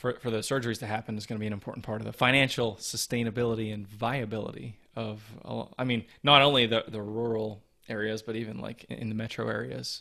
for, 0.00 0.14
for 0.14 0.30
the 0.30 0.38
surgeries 0.38 0.78
to 0.78 0.86
happen 0.86 1.18
is 1.18 1.26
going 1.26 1.36
to 1.36 1.40
be 1.40 1.46
an 1.46 1.52
important 1.52 1.84
part 1.84 2.00
of 2.00 2.06
the 2.06 2.12
financial 2.12 2.76
sustainability 2.76 3.72
and 3.72 3.86
viability 3.86 4.78
of, 4.96 5.22
I 5.78 5.84
mean, 5.84 6.06
not 6.22 6.40
only 6.40 6.64
the, 6.64 6.84
the 6.88 7.02
rural 7.02 7.62
areas, 7.86 8.22
but 8.22 8.34
even 8.34 8.60
like 8.60 8.84
in 8.84 9.10
the 9.10 9.14
metro 9.14 9.46
areas. 9.46 10.00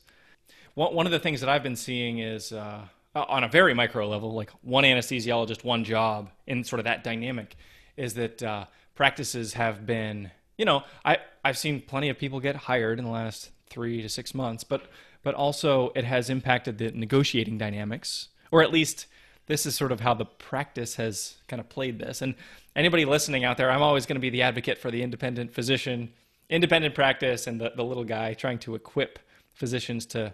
One, 0.76 0.96
one 0.96 1.06
of 1.06 1.12
the 1.12 1.20
things 1.20 1.42
that 1.42 1.50
I've 1.50 1.64
been 1.64 1.76
seeing 1.76 2.20
is 2.20 2.54
uh, 2.54 2.86
on 3.14 3.44
a 3.44 3.50
very 3.50 3.74
micro 3.74 4.08
level, 4.08 4.34
like 4.34 4.52
one 4.62 4.86
anesthesiologist, 4.86 5.66
one 5.66 5.84
job, 5.84 6.30
in 6.48 6.64
sort 6.64 6.80
of 6.80 6.86
that 6.86 7.04
dynamic, 7.04 7.58
is 7.98 8.14
that 8.14 8.42
uh, 8.42 8.66
practices 8.96 9.54
have 9.56 9.86
been, 9.86 10.32
you 10.58 10.64
know, 10.64 10.84
I 11.04 11.18
I've 11.44 11.58
seen 11.58 11.82
plenty 11.82 12.08
of 12.08 12.18
people 12.18 12.40
get 12.40 12.56
hired 12.56 13.00
in 13.00 13.06
the 13.06 13.12
last 13.12 13.50
three 13.70 14.02
to 14.02 14.08
six 14.08 14.34
months, 14.34 14.64
but 14.64 14.84
but 15.24 15.36
also 15.36 15.92
it 15.94 16.06
has 16.06 16.30
impacted 16.30 16.78
the 16.78 16.92
negotiating 16.92 17.58
dynamics, 17.58 18.30
or 18.50 18.64
at 18.64 18.72
least 18.72 19.08
this 19.50 19.66
is 19.66 19.76
sort 19.76 19.92
of 19.92 20.00
how 20.00 20.14
the 20.14 20.26
practice 20.26 20.96
has 20.96 21.36
kind 21.48 21.60
of 21.60 21.68
played 21.68 21.98
this. 21.98 22.22
And 22.22 22.36
anybody 22.76 23.04
listening 23.04 23.44
out 23.44 23.58
there, 23.58 23.72
I'm 23.72 23.82
always 23.82 24.06
going 24.06 24.16
to 24.16 24.22
be 24.22 24.30
the 24.30 24.44
advocate 24.44 24.78
for 24.78 24.92
the 24.92 25.02
independent 25.02 25.54
physician 25.54 26.14
independent 26.50 26.96
practice 26.96 27.48
and 27.48 27.62
the, 27.62 27.72
the 27.76 27.84
little 27.84 28.04
guy 28.04 28.34
trying 28.34 28.60
to 28.60 28.76
equip 28.76 29.20
physicians 29.54 30.06
to, 30.08 30.34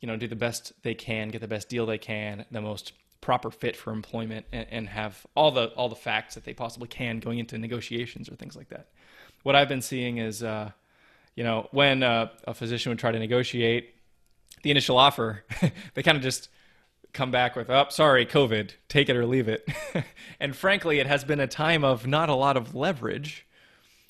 you 0.00 0.08
know, 0.08 0.16
do 0.16 0.26
the 0.26 0.36
best 0.36 0.72
they 0.82 0.94
can, 0.94 1.28
get 1.28 1.40
the 1.40 1.48
best 1.48 1.68
deal 1.68 1.86
they 1.86 1.98
can, 1.98 2.44
the 2.50 2.60
most 2.60 2.92
proper 3.20 3.50
fit 3.50 3.76
for 3.76 3.92
employment, 3.92 4.46
and, 4.52 4.66
and 4.70 4.88
have 4.88 5.26
all 5.36 5.50
the 5.50 5.66
all 5.76 5.88
the 5.88 5.96
facts 5.96 6.34
that 6.34 6.44
they 6.44 6.54
possibly 6.54 6.88
can 6.88 7.20
going 7.20 7.38
into 7.38 7.56
negotiations 7.58 8.28
or 8.28 8.36
things 8.36 8.56
like 8.56 8.68
that. 8.68 8.88
What 9.42 9.54
I've 9.54 9.68
been 9.68 9.82
seeing 9.82 10.18
is, 10.18 10.42
uh, 10.42 10.70
you 11.34 11.44
know, 11.44 11.68
when 11.72 12.02
uh, 12.02 12.28
a 12.44 12.54
physician 12.54 12.90
would 12.90 12.98
try 12.98 13.12
to 13.12 13.18
negotiate 13.18 13.94
the 14.62 14.70
initial 14.70 14.96
offer, 14.96 15.44
they 15.94 16.02
kind 16.02 16.16
of 16.16 16.22
just 16.22 16.48
come 17.12 17.30
back 17.30 17.56
with, 17.56 17.70
"Oh, 17.70 17.86
sorry, 17.90 18.26
COVID, 18.26 18.72
take 18.88 19.08
it 19.08 19.16
or 19.16 19.26
leave 19.26 19.48
it." 19.48 19.68
and 20.40 20.54
frankly, 20.56 20.98
it 20.98 21.06
has 21.06 21.24
been 21.24 21.40
a 21.40 21.46
time 21.46 21.84
of 21.84 22.06
not 22.06 22.28
a 22.28 22.34
lot 22.34 22.56
of 22.56 22.74
leverage 22.74 23.46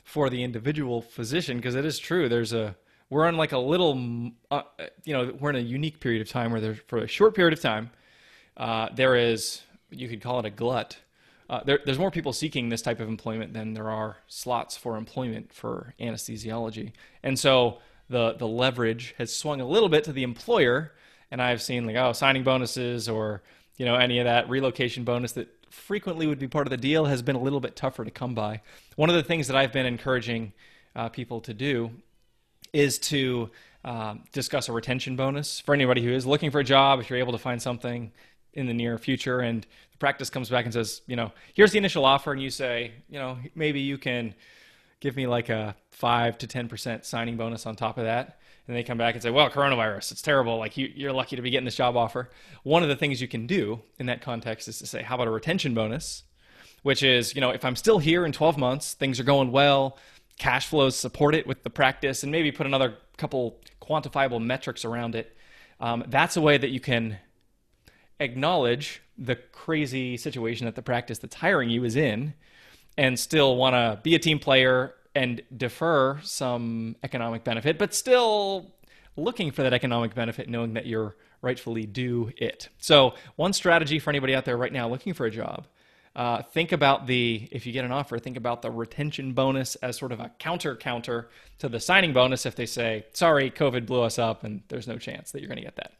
for 0.04 0.28
the 0.28 0.42
individual 0.42 1.02
physician 1.02 1.56
because 1.56 1.74
it 1.74 1.84
is 1.84 1.98
true. 1.98 2.28
There's 2.28 2.52
a 2.52 2.76
we're 3.12 3.26
on 3.26 3.36
like 3.36 3.52
a 3.52 3.58
little, 3.58 4.30
uh, 4.50 4.62
you 5.04 5.12
know, 5.12 5.36
we're 5.38 5.50
in 5.50 5.56
a 5.56 5.60
unique 5.60 6.00
period 6.00 6.22
of 6.22 6.30
time 6.30 6.50
where 6.50 6.62
there's 6.62 6.78
for 6.86 6.98
a 6.98 7.06
short 7.06 7.34
period 7.34 7.52
of 7.52 7.60
time, 7.60 7.90
uh, 8.56 8.88
there 8.94 9.16
is 9.16 9.62
you 9.90 10.08
could 10.08 10.22
call 10.22 10.38
it 10.40 10.46
a 10.46 10.50
glut. 10.50 10.96
Uh, 11.50 11.62
there, 11.64 11.80
there's 11.84 11.98
more 11.98 12.10
people 12.10 12.32
seeking 12.32 12.70
this 12.70 12.80
type 12.80 13.00
of 13.00 13.08
employment 13.08 13.52
than 13.52 13.74
there 13.74 13.90
are 13.90 14.16
slots 14.28 14.78
for 14.78 14.96
employment 14.96 15.52
for 15.52 15.92
anesthesiology, 16.00 16.92
and 17.22 17.38
so 17.38 17.78
the 18.08 18.34
the 18.34 18.48
leverage 18.48 19.14
has 19.18 19.34
swung 19.34 19.60
a 19.60 19.66
little 19.66 19.90
bit 19.90 20.04
to 20.04 20.12
the 20.12 20.22
employer 20.22 20.92
and 21.32 21.42
I've 21.42 21.62
seen 21.62 21.86
like 21.86 21.96
oh 21.96 22.12
signing 22.12 22.44
bonuses 22.44 23.08
or 23.08 23.42
you 23.78 23.86
know 23.86 23.96
any 23.96 24.20
of 24.20 24.26
that 24.26 24.48
relocation 24.48 25.02
bonus 25.02 25.32
that 25.32 25.48
frequently 25.70 26.26
would 26.26 26.38
be 26.38 26.46
part 26.46 26.66
of 26.66 26.70
the 26.70 26.76
deal 26.76 27.06
has 27.06 27.22
been 27.22 27.34
a 27.34 27.40
little 27.40 27.58
bit 27.58 27.74
tougher 27.74 28.04
to 28.04 28.10
come 28.10 28.34
by. 28.34 28.60
One 28.94 29.08
of 29.08 29.16
the 29.16 29.22
things 29.22 29.48
that 29.48 29.56
I've 29.56 29.72
been 29.72 29.86
encouraging 29.86 30.52
uh, 30.94 31.08
people 31.08 31.40
to 31.40 31.54
do 31.54 31.90
is 32.74 32.98
to 32.98 33.50
um, 33.82 34.24
discuss 34.32 34.68
a 34.68 34.72
retention 34.72 35.16
bonus 35.16 35.58
for 35.60 35.74
anybody 35.74 36.04
who 36.04 36.12
is 36.12 36.26
looking 36.26 36.50
for 36.50 36.60
a 36.60 36.64
job. 36.64 37.00
If 37.00 37.08
you're 37.08 37.18
able 37.18 37.32
to 37.32 37.38
find 37.38 37.60
something 37.60 38.12
in 38.52 38.66
the 38.66 38.74
near 38.74 38.98
future, 38.98 39.40
and 39.40 39.62
the 39.62 39.98
practice 39.98 40.28
comes 40.28 40.50
back 40.50 40.66
and 40.66 40.74
says, 40.74 41.00
you 41.06 41.16
know, 41.16 41.32
here's 41.54 41.72
the 41.72 41.78
initial 41.78 42.04
offer, 42.04 42.32
and 42.32 42.42
you 42.42 42.50
say, 42.50 42.92
you 43.08 43.18
know, 43.18 43.38
maybe 43.54 43.80
you 43.80 43.96
can 43.96 44.34
give 45.00 45.16
me 45.16 45.26
like 45.26 45.48
a 45.48 45.74
five 45.90 46.36
to 46.38 46.46
ten 46.46 46.68
percent 46.68 47.06
signing 47.06 47.38
bonus 47.38 47.64
on 47.64 47.74
top 47.74 47.96
of 47.96 48.04
that 48.04 48.38
and 48.66 48.76
they 48.76 48.82
come 48.82 48.98
back 48.98 49.14
and 49.14 49.22
say, 49.22 49.30
well, 49.30 49.50
coronavirus, 49.50 50.12
it's 50.12 50.22
terrible. 50.22 50.58
Like 50.58 50.76
you, 50.76 51.08
are 51.08 51.12
lucky 51.12 51.36
to 51.36 51.42
be 51.42 51.50
getting 51.50 51.64
this 51.64 51.74
job 51.74 51.96
offer. 51.96 52.30
One 52.62 52.82
of 52.82 52.88
the 52.88 52.96
things 52.96 53.20
you 53.20 53.28
can 53.28 53.46
do 53.46 53.82
in 53.98 54.06
that 54.06 54.22
context 54.22 54.68
is 54.68 54.78
to 54.78 54.86
say, 54.86 55.02
how 55.02 55.16
about 55.16 55.26
a 55.26 55.30
retention 55.30 55.74
bonus? 55.74 56.22
Which 56.82 57.02
is, 57.02 57.34
you 57.34 57.40
know, 57.40 57.50
if 57.50 57.64
I'm 57.64 57.76
still 57.76 57.98
here 57.98 58.24
in 58.24 58.32
12 58.32 58.56
months, 58.56 58.94
things 58.94 59.18
are 59.18 59.24
going 59.24 59.52
well, 59.52 59.98
cash 60.38 60.66
flows 60.66 60.96
support 60.96 61.34
it 61.34 61.46
with 61.46 61.62
the 61.62 61.70
practice, 61.70 62.22
and 62.22 62.32
maybe 62.32 62.52
put 62.52 62.66
another 62.66 62.96
couple 63.16 63.60
quantifiable 63.80 64.42
metrics 64.42 64.84
around 64.84 65.14
it. 65.14 65.36
Um, 65.80 66.04
that's 66.08 66.36
a 66.36 66.40
way 66.40 66.58
that 66.58 66.70
you 66.70 66.80
can 66.80 67.18
acknowledge 68.20 69.02
the 69.18 69.36
crazy 69.36 70.16
situation 70.16 70.66
that 70.66 70.76
the 70.76 70.82
practice 70.82 71.18
that's 71.18 71.36
hiring 71.36 71.70
you 71.70 71.84
is 71.84 71.96
in 71.96 72.34
and 72.96 73.18
still 73.18 73.56
want 73.56 73.74
to 73.74 74.00
be 74.02 74.14
a 74.14 74.18
team 74.18 74.38
player 74.38 74.94
and 75.14 75.42
defer 75.56 76.18
some 76.22 76.96
economic 77.02 77.44
benefit, 77.44 77.78
but 77.78 77.94
still 77.94 78.72
looking 79.16 79.50
for 79.50 79.62
that 79.62 79.72
economic 79.72 80.14
benefit, 80.14 80.48
knowing 80.48 80.74
that 80.74 80.86
you're 80.86 81.16
rightfully 81.42 81.84
due 81.84 82.32
it. 82.36 82.68
So, 82.78 83.14
one 83.36 83.52
strategy 83.52 83.98
for 83.98 84.10
anybody 84.10 84.34
out 84.34 84.44
there 84.44 84.56
right 84.56 84.72
now 84.72 84.88
looking 84.88 85.12
for 85.12 85.26
a 85.26 85.30
job. 85.30 85.66
Uh, 86.14 86.42
think 86.42 86.72
about 86.72 87.06
the 87.06 87.48
if 87.50 87.64
you 87.64 87.72
get 87.72 87.86
an 87.86 87.90
offer 87.92 88.18
think 88.18 88.36
about 88.36 88.60
the 88.60 88.70
retention 88.70 89.32
bonus 89.32 89.76
as 89.76 89.96
sort 89.96 90.12
of 90.12 90.20
a 90.20 90.30
counter 90.38 90.76
counter 90.76 91.30
to 91.56 91.70
the 91.70 91.80
signing 91.80 92.12
bonus 92.12 92.44
if 92.44 92.54
they 92.54 92.66
say 92.66 93.02
sorry 93.14 93.50
covid 93.50 93.86
blew 93.86 94.02
us 94.02 94.18
up 94.18 94.44
and 94.44 94.60
there's 94.68 94.86
no 94.86 94.98
chance 94.98 95.32
that 95.32 95.40
you're 95.40 95.48
going 95.48 95.56
to 95.56 95.64
get 95.64 95.76
that 95.76 95.92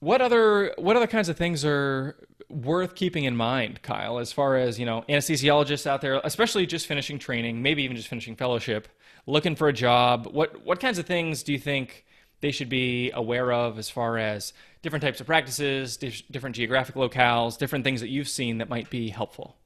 what 0.00 0.20
other 0.20 0.74
what 0.76 0.96
other 0.96 1.06
kinds 1.06 1.28
of 1.28 1.36
things 1.36 1.64
are 1.64 2.16
worth 2.48 2.94
keeping 2.94 3.24
in 3.24 3.36
mind, 3.36 3.80
Kyle, 3.82 4.18
as 4.18 4.32
far 4.32 4.56
as, 4.56 4.78
you 4.78 4.84
know, 4.84 5.04
anesthesiologists 5.08 5.86
out 5.86 6.00
there, 6.00 6.20
especially 6.24 6.66
just 6.66 6.86
finishing 6.86 7.18
training, 7.18 7.62
maybe 7.62 7.84
even 7.84 7.96
just 7.96 8.08
finishing 8.08 8.34
fellowship, 8.34 8.88
looking 9.26 9.54
for 9.54 9.68
a 9.68 9.72
job, 9.72 10.26
what 10.26 10.64
what 10.64 10.80
kinds 10.80 10.98
of 10.98 11.06
things 11.06 11.42
do 11.42 11.52
you 11.52 11.58
think 11.58 12.04
they 12.40 12.50
should 12.50 12.70
be 12.70 13.10
aware 13.12 13.52
of 13.52 13.78
as 13.78 13.90
far 13.90 14.16
as 14.18 14.54
different 14.82 15.02
types 15.02 15.20
of 15.20 15.26
practices, 15.26 15.98
different 15.98 16.56
geographic 16.56 16.94
locales, 16.94 17.58
different 17.58 17.84
things 17.84 18.00
that 18.00 18.08
you've 18.08 18.28
seen 18.28 18.58
that 18.58 18.68
might 18.70 18.88
be 18.88 19.10
helpful? 19.10 19.56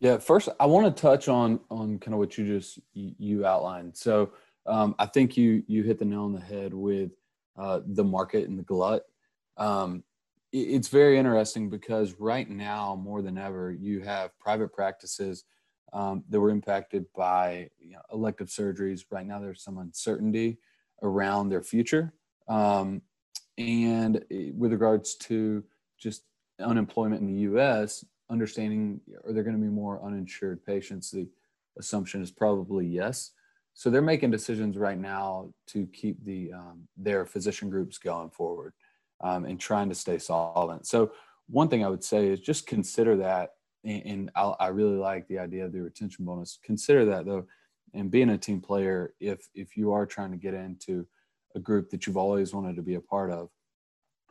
Yeah, 0.00 0.18
first 0.18 0.48
I 0.60 0.66
want 0.66 0.94
to 0.94 1.02
touch 1.02 1.28
on 1.28 1.60
on 1.70 1.98
kind 1.98 2.12
of 2.12 2.20
what 2.20 2.36
you 2.36 2.46
just 2.46 2.78
you 2.92 3.46
outlined. 3.46 3.96
So 3.96 4.30
um, 4.66 4.94
I 4.98 5.06
think 5.06 5.36
you 5.36 5.64
you 5.66 5.82
hit 5.82 5.98
the 5.98 6.04
nail 6.04 6.24
on 6.24 6.34
the 6.34 6.40
head 6.40 6.74
with 6.74 7.12
uh, 7.58 7.80
the 7.86 8.04
market 8.04 8.48
and 8.48 8.58
the 8.58 8.62
glut. 8.62 9.02
Um, 9.56 10.04
it's 10.52 10.88
very 10.88 11.18
interesting 11.18 11.68
because 11.68 12.14
right 12.18 12.48
now, 12.48 12.94
more 12.94 13.20
than 13.20 13.36
ever, 13.36 13.70
you 13.70 14.00
have 14.00 14.38
private 14.38 14.72
practices 14.72 15.44
um, 15.92 16.24
that 16.30 16.40
were 16.40 16.50
impacted 16.50 17.04
by 17.14 17.68
you 17.78 17.92
know, 17.92 18.00
elective 18.12 18.48
surgeries. 18.48 19.02
Right 19.10 19.26
now, 19.26 19.40
there's 19.40 19.62
some 19.62 19.78
uncertainty 19.78 20.58
around 21.02 21.48
their 21.48 21.62
future. 21.62 22.14
Um, 22.48 23.02
and 23.58 24.24
with 24.54 24.72
regards 24.72 25.16
to 25.16 25.64
just 25.98 26.22
unemployment 26.60 27.20
in 27.20 27.26
the 27.26 27.40
US, 27.52 28.04
understanding 28.30 29.00
are 29.26 29.32
there 29.32 29.42
going 29.42 29.56
to 29.56 29.62
be 29.62 29.68
more 29.68 30.02
uninsured 30.02 30.64
patients? 30.64 31.10
The 31.10 31.28
assumption 31.78 32.22
is 32.22 32.30
probably 32.30 32.86
yes. 32.86 33.32
So 33.78 33.90
they're 33.90 34.02
making 34.02 34.32
decisions 34.32 34.76
right 34.76 34.98
now 34.98 35.50
to 35.68 35.86
keep 35.92 36.24
the 36.24 36.52
um, 36.52 36.88
their 36.96 37.24
physician 37.24 37.70
groups 37.70 37.96
going 37.96 38.28
forward 38.28 38.72
um, 39.20 39.44
and 39.44 39.60
trying 39.60 39.88
to 39.88 39.94
stay 39.94 40.18
solvent. 40.18 40.84
So 40.88 41.12
one 41.48 41.68
thing 41.68 41.84
I 41.84 41.88
would 41.88 42.02
say 42.02 42.26
is 42.26 42.40
just 42.40 42.66
consider 42.66 43.16
that, 43.18 43.50
and, 43.84 44.02
and 44.04 44.30
i 44.36 44.66
really 44.66 44.96
like 44.96 45.28
the 45.28 45.38
idea 45.38 45.64
of 45.64 45.70
the 45.70 45.80
retention 45.80 46.24
bonus. 46.24 46.58
Consider 46.64 47.04
that 47.04 47.24
though, 47.24 47.46
and 47.94 48.10
being 48.10 48.30
a 48.30 48.36
team 48.36 48.60
player, 48.60 49.14
if 49.20 49.46
if 49.54 49.76
you 49.76 49.92
are 49.92 50.06
trying 50.06 50.32
to 50.32 50.36
get 50.36 50.54
into 50.54 51.06
a 51.54 51.60
group 51.60 51.88
that 51.90 52.04
you've 52.04 52.16
always 52.16 52.52
wanted 52.52 52.74
to 52.74 52.82
be 52.82 52.96
a 52.96 53.00
part 53.00 53.30
of, 53.30 53.48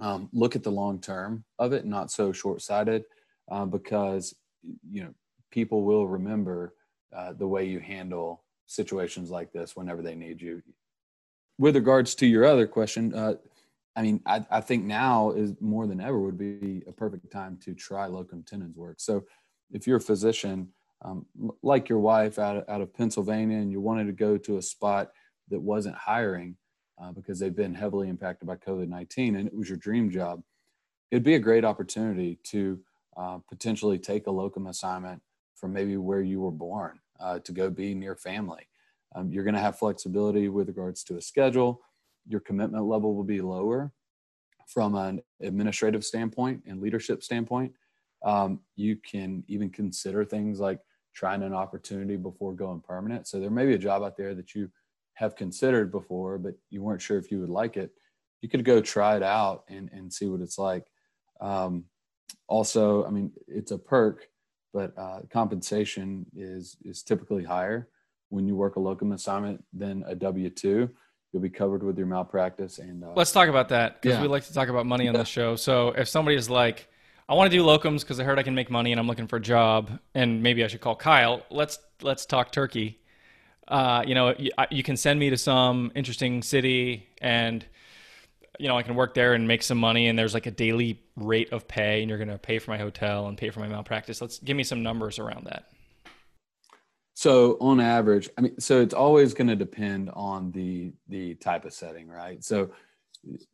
um, 0.01 0.27
look 0.34 0.58
at 0.58 0.63
the 0.63 0.70
long 0.82 1.00
term 1.00 1.46
of 1.58 1.72
it, 1.72 1.86
not 1.86 2.12
so 2.12 2.34
short 2.34 2.62
sighted, 2.62 3.06
uh, 3.50 3.63
because 3.63 4.36
you 4.92 5.06
know 5.06 5.13
people 5.51 5.86
will 5.86 6.06
remember 6.06 6.74
uh, 7.16 7.32
the 7.32 7.48
way 7.48 7.63
you 7.63 7.80
handle 7.80 8.44
situations 8.67 9.31
like 9.31 9.51
this 9.51 9.75
whenever 9.75 10.01
they 10.01 10.15
need 10.15 10.41
you. 10.41 10.62
With 11.57 11.75
regards 11.75 12.13
to 12.15 12.27
your 12.27 12.45
other 12.45 12.67
question, 12.67 13.13
uh, 13.15 13.36
I 13.95 14.03
mean, 14.03 14.21
I, 14.27 14.45
I, 14.51 14.62
think 14.62 14.86
now 14.86 15.31
is 15.31 15.53
more 15.59 15.88
than 15.88 16.00
ever 16.00 16.19
would 16.19 16.38
be 16.38 16.83
a 16.88 16.91
perfect 16.91 17.31
time 17.31 17.57
to 17.63 17.74
try 17.74 18.05
locum 18.05 18.43
tenens 18.43 18.77
work. 18.77 19.00
So, 19.00 19.25
if 19.71 19.88
you're 19.88 19.97
a 19.97 20.01
physician, 20.01 20.69
um, 21.03 21.25
like 21.63 21.89
your 21.89 22.00
wife 22.00 22.38
out 22.38 22.57
of, 22.57 22.69
out 22.69 22.81
of 22.81 22.93
Pennsylvania, 22.93 23.57
and 23.57 23.71
you 23.71 23.81
wanted 23.81 24.05
to 24.05 24.13
go 24.13 24.38
to 24.38 24.57
a 24.57 24.62
spot 24.62 25.12
that 25.50 25.59
wasn't 25.59 25.95
hiring 25.95 26.55
uh, 27.01 27.12
because 27.12 27.39
they've 27.39 27.55
been 27.55 27.74
heavily 27.74 28.07
impacted 28.07 28.47
by 28.47 28.55
COVID 28.55 28.88
19 28.88 29.36
and 29.36 29.47
it 29.47 29.55
was 29.55 29.67
your 29.67 29.77
dream 29.77 30.09
job, 30.09 30.41
it'd 31.12 31.24
be 31.24 31.36
a 31.36 31.39
great 31.39 31.65
opportunity 31.65 32.38
to 32.43 32.79
uh, 33.17 33.39
potentially 33.50 33.97
take 33.97 34.27
a 34.27 34.31
locum 34.31 34.67
assignment 34.67 35.21
from 35.55 35.74
maybe 35.74 35.97
where 35.97 36.21
you 36.21 36.41
were 36.41 36.51
born 36.51 37.00
uh, 37.19 37.39
to 37.39 37.51
go 37.51 37.69
be 37.69 37.93
near 37.93 38.15
family. 38.15 38.67
Um, 39.15 39.31
you're 39.31 39.43
going 39.43 39.55
to 39.55 39.62
have 39.62 39.79
flexibility 39.79 40.50
with 40.50 40.67
regards 40.67 41.03
to 41.05 41.17
a 41.17 41.21
schedule. 41.21 41.81
Your 42.27 42.41
commitment 42.41 42.86
level 42.86 43.15
will 43.15 43.24
be 43.24 43.41
lower 43.41 43.91
from 44.67 44.95
an 44.95 45.21
administrative 45.41 46.03
standpoint 46.03 46.63
and 46.67 46.81
leadership 46.81 47.24
standpoint. 47.24 47.74
Um, 48.24 48.59
you 48.75 48.97
can 48.97 49.43
even 49.47 49.69
consider 49.69 50.25
things 50.25 50.59
like 50.59 50.79
trying 51.13 51.41
an 51.43 51.53
opportunity 51.53 52.17
before 52.17 52.53
going 52.53 52.81
permanent. 52.81 53.27
So 53.27 53.39
there 53.39 53.50
may 53.50 53.65
be 53.65 53.74
a 53.74 53.79
job 53.79 54.03
out 54.03 54.17
there 54.17 54.36
that 54.36 54.53
you 54.53 54.69
have 55.13 55.36
considered 55.36 55.91
before, 55.91 56.38
but 56.38 56.55
you 56.69 56.83
weren't 56.83 57.01
sure 57.01 57.17
if 57.17 57.31
you 57.31 57.39
would 57.39 57.50
like 57.50 57.77
it. 57.77 57.91
You 58.41 58.50
could 58.50 58.65
go 58.65 58.81
try 58.81 59.15
it 59.15 59.24
out 59.24 59.63
and, 59.67 59.89
and 59.91 60.13
see 60.13 60.27
what 60.27 60.41
it's 60.41 60.59
like. 60.59 60.86
Um, 61.41 61.86
also, 62.47 63.05
I 63.05 63.09
mean, 63.09 63.31
it's 63.47 63.71
a 63.71 63.79
perk 63.79 64.27
but 64.74 64.93
uh, 64.97 65.19
compensation 65.29 66.25
is 66.36 66.77
is 66.83 67.03
typically 67.03 67.43
higher 67.43 67.88
when 68.29 68.47
you 68.47 68.55
work 68.55 68.75
a 68.75 68.79
locum 68.79 69.12
assignment 69.12 69.63
than 69.74 70.03
a 70.07 70.15
W 70.15 70.50
two. 70.50 70.89
You'll 71.31 71.41
be 71.41 71.50
covered 71.50 71.83
with 71.83 71.97
your 71.97 72.07
malpractice 72.07 72.79
and. 72.79 73.03
Uh, 73.03 73.13
Let's 73.15 73.31
talk 73.31 73.50
about 73.50 73.69
that 73.69 74.01
because 74.01 74.17
yeah. 74.17 74.21
we 74.21 74.27
like 74.27 74.45
to 74.45 74.53
talk 74.53 74.69
about 74.69 74.86
money 74.86 75.07
on 75.07 75.13
the 75.13 75.25
show. 75.38 75.55
So 75.55 75.89
if 75.89 76.07
somebody 76.07 76.38
is 76.38 76.50
like, 76.50 76.88
I 77.27 77.33
want 77.33 77.51
to 77.51 77.57
do 77.57 77.63
locums 77.63 78.01
because 78.01 78.19
I 78.19 78.24
heard 78.24 78.39
I 78.39 78.43
can 78.43 78.55
make 78.55 78.71
money 78.71 78.91
and 78.91 79.00
I'm 79.00 79.07
looking 79.07 79.27
for 79.27 79.36
a 79.36 79.41
job, 79.41 80.00
and 80.15 80.41
maybe 80.41 80.63
I 80.63 80.67
should 80.67 80.81
call 80.81 80.95
Kyle. 80.95 81.43
Let's 81.50 81.79
let's 82.01 82.25
talk 82.25 82.51
turkey. 82.51 83.00
Uh, 83.67 84.03
you 84.07 84.15
know, 84.15 84.33
you, 84.38 84.51
you 84.71 84.83
can 84.83 84.95
send 84.95 85.19
me 85.19 85.29
to 85.29 85.38
some 85.38 85.91
interesting 85.93 86.41
city 86.41 87.07
and 87.21 87.65
you 88.60 88.68
know, 88.68 88.77
I 88.77 88.84
can 88.84 88.96
work 88.96 89.13
there 89.13 89.34
and 89.34 89.48
make 89.48 89.63
some 89.63 89.77
money 89.77 90.08
and 90.08 90.18
there's 90.18 90.34
like 90.34 90.46
a 90.46 90.51
daily 90.51 91.01
rate 91.16 91.51
of 91.54 91.68
pay 91.68 92.01
and 92.01 92.10
you're 92.10 92.18
going 92.18 92.30
to 92.30 92.38
pay 92.38 92.60
for 92.60 92.72
my 92.72 92.77
hotel 92.77 93.27
and 93.27 93.38
pay 93.38 93.50
for 93.50 93.60
my 93.60 93.68
malpractice. 93.68 94.22
Let's 94.22 94.39
give 94.39 94.58
me 94.58 94.63
some 94.63 94.84
numbers 94.84 95.20
around 95.20 95.46
that. 95.46 95.66
So 97.18 97.58
on 97.60 97.80
average, 97.80 98.30
I 98.38 98.42
mean, 98.42 98.60
so 98.60 98.80
it's 98.80 98.94
always 98.94 99.34
going 99.34 99.48
to 99.48 99.56
depend 99.56 100.12
on 100.13 100.51
the 100.51 100.94
the 101.08 101.34
type 101.34 101.66
of 101.66 101.74
setting, 101.74 102.08
right? 102.08 102.44
So 102.44 102.70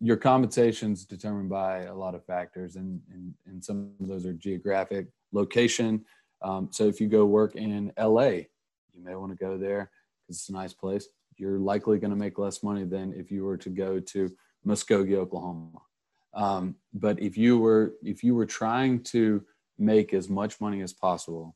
your 0.01 0.17
compensation 0.17 0.91
is 0.91 1.05
determined 1.05 1.49
by 1.49 1.83
a 1.83 1.95
lot 1.95 2.13
of 2.13 2.25
factors, 2.25 2.75
and, 2.75 2.99
and 3.09 3.33
and 3.45 3.63
some 3.63 3.91
of 4.01 4.07
those 4.09 4.25
are 4.25 4.33
geographic, 4.33 5.07
location. 5.31 6.03
Um, 6.41 6.67
so 6.71 6.87
if 6.89 6.99
you 6.99 7.07
go 7.07 7.25
work 7.25 7.55
in 7.55 7.93
LA, 7.97 8.43
you 8.91 9.01
may 9.01 9.15
want 9.15 9.31
to 9.31 9.37
go 9.37 9.57
there 9.57 9.89
because 10.27 10.41
it's 10.41 10.49
a 10.49 10.53
nice 10.53 10.73
place. 10.73 11.07
You're 11.37 11.57
likely 11.57 11.99
going 11.99 12.11
to 12.11 12.17
make 12.17 12.37
less 12.37 12.63
money 12.63 12.83
than 12.83 13.13
if 13.13 13.31
you 13.31 13.45
were 13.45 13.57
to 13.57 13.69
go 13.69 13.97
to 13.97 14.29
Muskogee, 14.65 15.15
Oklahoma. 15.15 15.81
Um, 16.33 16.75
but 16.93 17.21
if 17.21 17.37
you 17.37 17.59
were 17.59 17.93
if 18.01 18.23
you 18.23 18.35
were 18.35 18.45
trying 18.45 19.03
to 19.03 19.43
make 19.77 20.13
as 20.13 20.29
much 20.29 20.59
money 20.59 20.81
as 20.81 20.93
possible, 20.93 21.55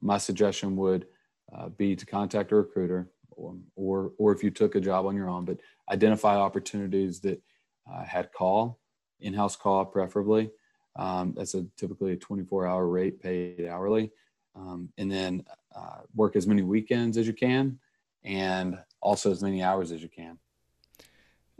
my 0.00 0.18
suggestion 0.18 0.76
would 0.76 1.06
uh, 1.54 1.68
be 1.68 1.96
to 1.96 2.06
contact 2.06 2.52
a 2.52 2.56
recruiter 2.56 3.10
or, 3.30 3.56
or, 3.76 4.12
or 4.18 4.32
if 4.32 4.42
you 4.42 4.50
took 4.50 4.74
a 4.74 4.80
job 4.80 5.06
on 5.06 5.16
your 5.16 5.28
own, 5.28 5.44
but 5.44 5.58
identify 5.90 6.36
opportunities 6.36 7.20
that 7.20 7.42
uh, 7.90 8.04
had 8.04 8.32
call, 8.32 8.78
in-house 9.20 9.56
call 9.56 9.84
preferably. 9.84 10.50
Um, 10.96 11.34
that's 11.36 11.54
a 11.54 11.64
typically 11.76 12.12
a 12.12 12.16
24 12.16 12.66
hour 12.66 12.86
rate 12.86 13.20
paid 13.20 13.66
hourly. 13.66 14.10
Um, 14.54 14.90
and 14.98 15.10
then 15.10 15.44
uh, 15.74 16.00
work 16.14 16.36
as 16.36 16.46
many 16.46 16.62
weekends 16.62 17.16
as 17.16 17.26
you 17.26 17.32
can 17.32 17.78
and 18.24 18.78
also 19.00 19.30
as 19.30 19.42
many 19.42 19.62
hours 19.62 19.92
as 19.92 20.02
you 20.02 20.08
can. 20.08 20.38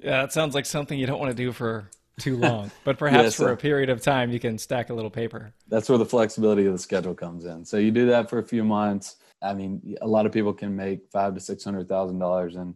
Yeah, 0.03 0.23
that 0.23 0.33
sounds 0.33 0.55
like 0.55 0.67
something 0.67 0.99
you 0.99 1.07
don't 1.07 1.21
want 1.21 1.31
to 1.31 1.37
do 1.37 1.53
for 1.53 1.91
too 2.19 2.37
long, 2.39 2.71
but 2.85 2.99
perhaps 2.99 3.25
yes, 3.25 3.35
for 3.35 3.53
a 3.53 3.57
period 3.57 3.91
of 3.91 4.03
time 4.03 4.31
you 4.31 4.41
can 4.41 4.59
stack 4.59 4.91
a 4.91 4.95
little 4.95 5.11
paper. 5.11 5.53
That's 5.69 5.89
where 5.89 5.99
the 5.99 6.07
flexibility 6.07 6.67
of 6.67 6.73
the 6.73 6.79
schedule 6.79 7.15
comes 7.15 7.45
in. 7.45 7.65
So 7.65 7.77
you 7.77 7.91
do 7.91 8.07
that 8.07 8.29
for 8.29 8.39
a 8.39 8.45
few 8.45 8.65
months 8.65 9.17
I 9.43 9.55
mean, 9.55 9.97
a 10.01 10.07
lot 10.07 10.27
of 10.27 10.33
people 10.33 10.53
can 10.53 10.77
make 10.77 11.09
five 11.11 11.35
to 11.35 11.41
six 11.41 11.65
hundred 11.65 11.89
thousand 11.89 12.19
dollars 12.19 12.57
in, 12.57 12.75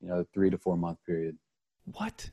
you 0.00 0.08
know, 0.08 0.24
three 0.32 0.50
to 0.50 0.58
four 0.58 0.76
month 0.76 0.98
period. 1.04 1.36
What? 1.84 2.30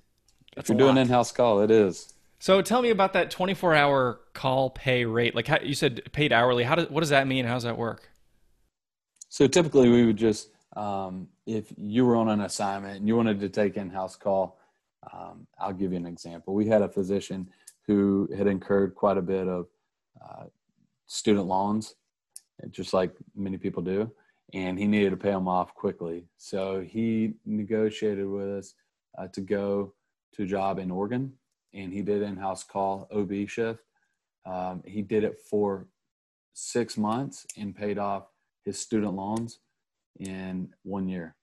That's 0.56 0.70
if 0.70 0.70
you're 0.70 0.78
doing 0.78 0.98
in-house 0.98 1.32
call, 1.32 1.62
it 1.62 1.72
is. 1.72 2.14
So 2.40 2.62
tell 2.62 2.82
me 2.82 2.90
about 2.90 3.14
that 3.14 3.32
24-hour 3.32 4.20
call 4.34 4.70
pay 4.70 5.06
rate. 5.06 5.34
Like 5.34 5.48
how, 5.48 5.60
you 5.62 5.74
said, 5.74 6.02
paid 6.12 6.34
hourly. 6.34 6.64
How 6.64 6.76
does 6.76 6.90
what 6.90 7.02
does 7.02 7.10
that 7.10 7.28
mean? 7.28 7.46
How 7.46 7.56
does 7.56 7.64
that 7.64 7.78
work? 7.78 8.10
So 9.30 9.48
typically, 9.48 9.90
we 9.90 10.06
would 10.06 10.18
just 10.18 10.50
um, 10.76 11.28
if 11.46 11.72
you 11.78 12.06
were 12.06 12.16
on 12.16 12.30
an 12.30 12.42
assignment 12.42 12.98
and 12.98 13.08
you 13.08 13.16
wanted 13.16 13.40
to 13.40 13.50
take 13.50 13.78
in-house 13.78 14.16
call. 14.16 14.60
Um, 15.12 15.48
I'll 15.60 15.74
give 15.74 15.92
you 15.92 15.98
an 15.98 16.06
example. 16.06 16.54
We 16.54 16.68
had 16.68 16.82
a 16.82 16.88
physician 16.88 17.50
who 17.88 18.30
had 18.36 18.48
incurred 18.48 18.96
quite 18.96 19.18
a 19.18 19.22
bit 19.22 19.48
of 19.48 19.68
uh, 20.24 20.46
student 21.08 21.46
loans 21.46 21.96
just 22.70 22.94
like 22.94 23.14
many 23.36 23.58
people 23.58 23.84
do. 23.84 24.12
And 24.54 24.78
he 24.78 24.88
needed 24.88 25.12
to 25.12 25.18
pay 25.18 25.32
them 25.32 25.48
off 25.48 25.74
quickly. 25.74 26.26
So 26.38 26.82
he 26.82 27.34
negotiated 27.46 28.28
with 28.28 28.50
us 28.50 28.74
uh, 29.18 29.28
to 29.30 29.42
go 29.42 29.94
to 30.34 30.44
a 30.44 30.46
job 30.46 30.80
in 30.80 30.92
Oregon. 30.92 31.34
And 31.74 31.92
he 31.92 32.02
did 32.02 32.22
in 32.22 32.38
house 32.38 32.64
call 32.64 33.08
OB 33.12 33.48
shift. 33.48 33.80
Um, 34.46 34.84
he 34.86 35.02
did 35.02 35.24
it 35.24 35.40
for 35.50 35.88
six 36.54 36.98
months 36.98 37.48
and 37.58 37.76
paid 37.76 37.98
off 37.98 38.28
his 38.64 38.80
student 38.80 39.16
loans 39.16 39.60
in 40.20 40.74
one 40.84 41.08
year. 41.08 41.36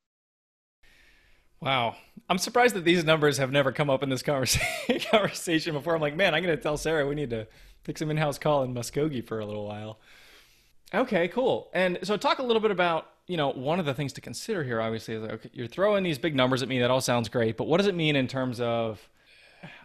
Wow. 1.61 1.97
I'm 2.29 2.39
surprised 2.39 2.75
that 2.75 2.85
these 2.85 3.05
numbers 3.05 3.39
have 3.39 3.53
never 3.53 3.73
come 3.73 3.91
up 3.91 4.03
in 4.03 4.09
this 4.09 4.23
conversation 4.23 5.75
before. 5.75 5.95
I'm 5.95 6.01
like, 6.01 6.17
man, 6.17 6.35
I'm 6.35 6.43
going 6.43 6.57
to 6.57 6.63
tell 6.63 6.77
Sarah 6.77 7.07
we 7.07 7.15
need 7.15 7.31
to 7.31 7.47
pick 7.85 7.99
some 7.99 8.11
in 8.11 8.17
house 8.17 8.39
call 8.39 8.63
in 8.63 8.75
Muskogee 8.75 9.27
for 9.27 9.41
a 9.41 9.47
little 9.47 9.67
while. 9.67 9.99
Okay, 10.95 11.29
cool. 11.29 11.71
And 11.73 11.99
so 12.03 12.17
talk 12.17 12.39
a 12.39 12.43
little 12.43 12.61
bit 12.61 12.71
about, 12.71 13.09
you 13.27 13.37
know, 13.37 13.51
one 13.51 13.79
of 13.79 13.87
the 13.87 13.95
things 13.95 14.13
to 14.15 14.21
consider 14.21 14.65
here 14.65 14.81
obviously 14.81 15.15
is 15.15 15.23
okay, 15.23 15.51
you're 15.53 15.69
throwing 15.69 16.03
these 16.03 16.19
big 16.19 16.35
numbers 16.35 16.63
at 16.63 16.69
me 16.69 16.81
that 16.81 16.91
all 16.91 17.01
sounds 17.01 17.29
great, 17.29 17.57
but 17.57 17.69
what 17.69 17.77
does 17.77 17.87
it 17.87 17.95
mean 17.95 18.17
in 18.17 18.27
terms 18.27 18.61
of 18.61 19.09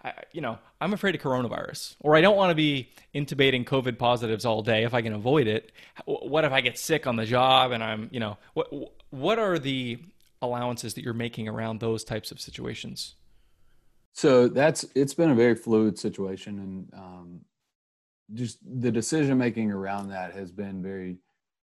I, 0.04 0.14
you 0.32 0.42
know, 0.42 0.58
I'm 0.80 0.94
afraid 0.94 1.16
of 1.16 1.22
coronavirus, 1.22 1.96
or 2.00 2.16
I 2.16 2.22
don't 2.22 2.36
want 2.36 2.52
to 2.52 2.56
be 2.56 2.90
intubating 3.14 3.66
COVID 3.66 3.98
positives 3.98 4.46
all 4.46 4.62
day 4.62 4.84
if 4.84 4.94
I 4.94 5.02
can 5.02 5.14
avoid 5.14 5.48
it. 5.48 5.72
What 6.06 6.46
if 6.46 6.52
I 6.52 6.62
get 6.62 6.78
sick 6.78 7.08
on 7.08 7.16
the 7.16 7.26
job 7.26 7.72
and 7.72 7.84
I'm, 7.84 8.10
you 8.12 8.20
know, 8.20 8.38
what 8.54 8.68
what 9.10 9.40
are 9.40 9.58
the 9.58 10.00
allowances 10.42 10.94
that 10.94 11.04
you're 11.04 11.14
making 11.14 11.48
around 11.48 11.80
those 11.80 12.04
types 12.04 12.32
of 12.32 12.40
situations? 12.40 13.16
So 14.14 14.48
that's 14.48 14.86
it's 14.96 15.14
been 15.14 15.32
a 15.32 15.36
very 15.36 15.56
fluid 15.56 16.00
situation, 16.00 16.60
and 16.60 16.94
um, 16.94 17.42
just 18.34 18.60
the 18.82 18.92
decision 18.92 19.38
making 19.38 19.72
around 19.72 20.10
that 20.10 20.34
has 20.34 20.52
been 20.52 20.82
very 20.82 21.18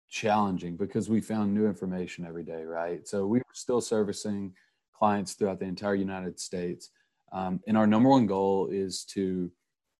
challenging 0.10 0.76
because 0.76 1.10
we 1.10 1.22
found 1.22 1.54
new 1.54 1.68
information 1.68 2.26
every 2.26 2.44
day, 2.44 2.64
right? 2.64 3.08
So 3.08 3.28
we 3.28 3.40
were 3.40 3.54
still 3.54 3.82
servicing 3.82 4.54
clients 4.92 5.34
throughout 5.34 5.60
the 5.60 5.66
entire 5.66 5.96
United 5.96 6.40
States. 6.40 6.90
Um, 7.32 7.60
and 7.68 7.78
our 7.78 7.88
number 7.88 8.10
one 8.10 8.26
goal 8.26 8.68
is 8.72 9.04
to 9.06 9.52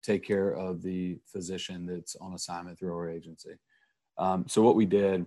take 0.02 0.24
care 0.24 0.52
of 0.52 0.82
the 0.82 1.18
physician 1.26 1.86
that's 1.86 2.16
on 2.16 2.34
assignment 2.34 2.78
through 2.78 2.94
our 2.94 3.08
agency. 3.08 3.54
Um, 4.18 4.44
so 4.48 4.62
what 4.62 4.76
we 4.76 4.86
did 4.86 5.26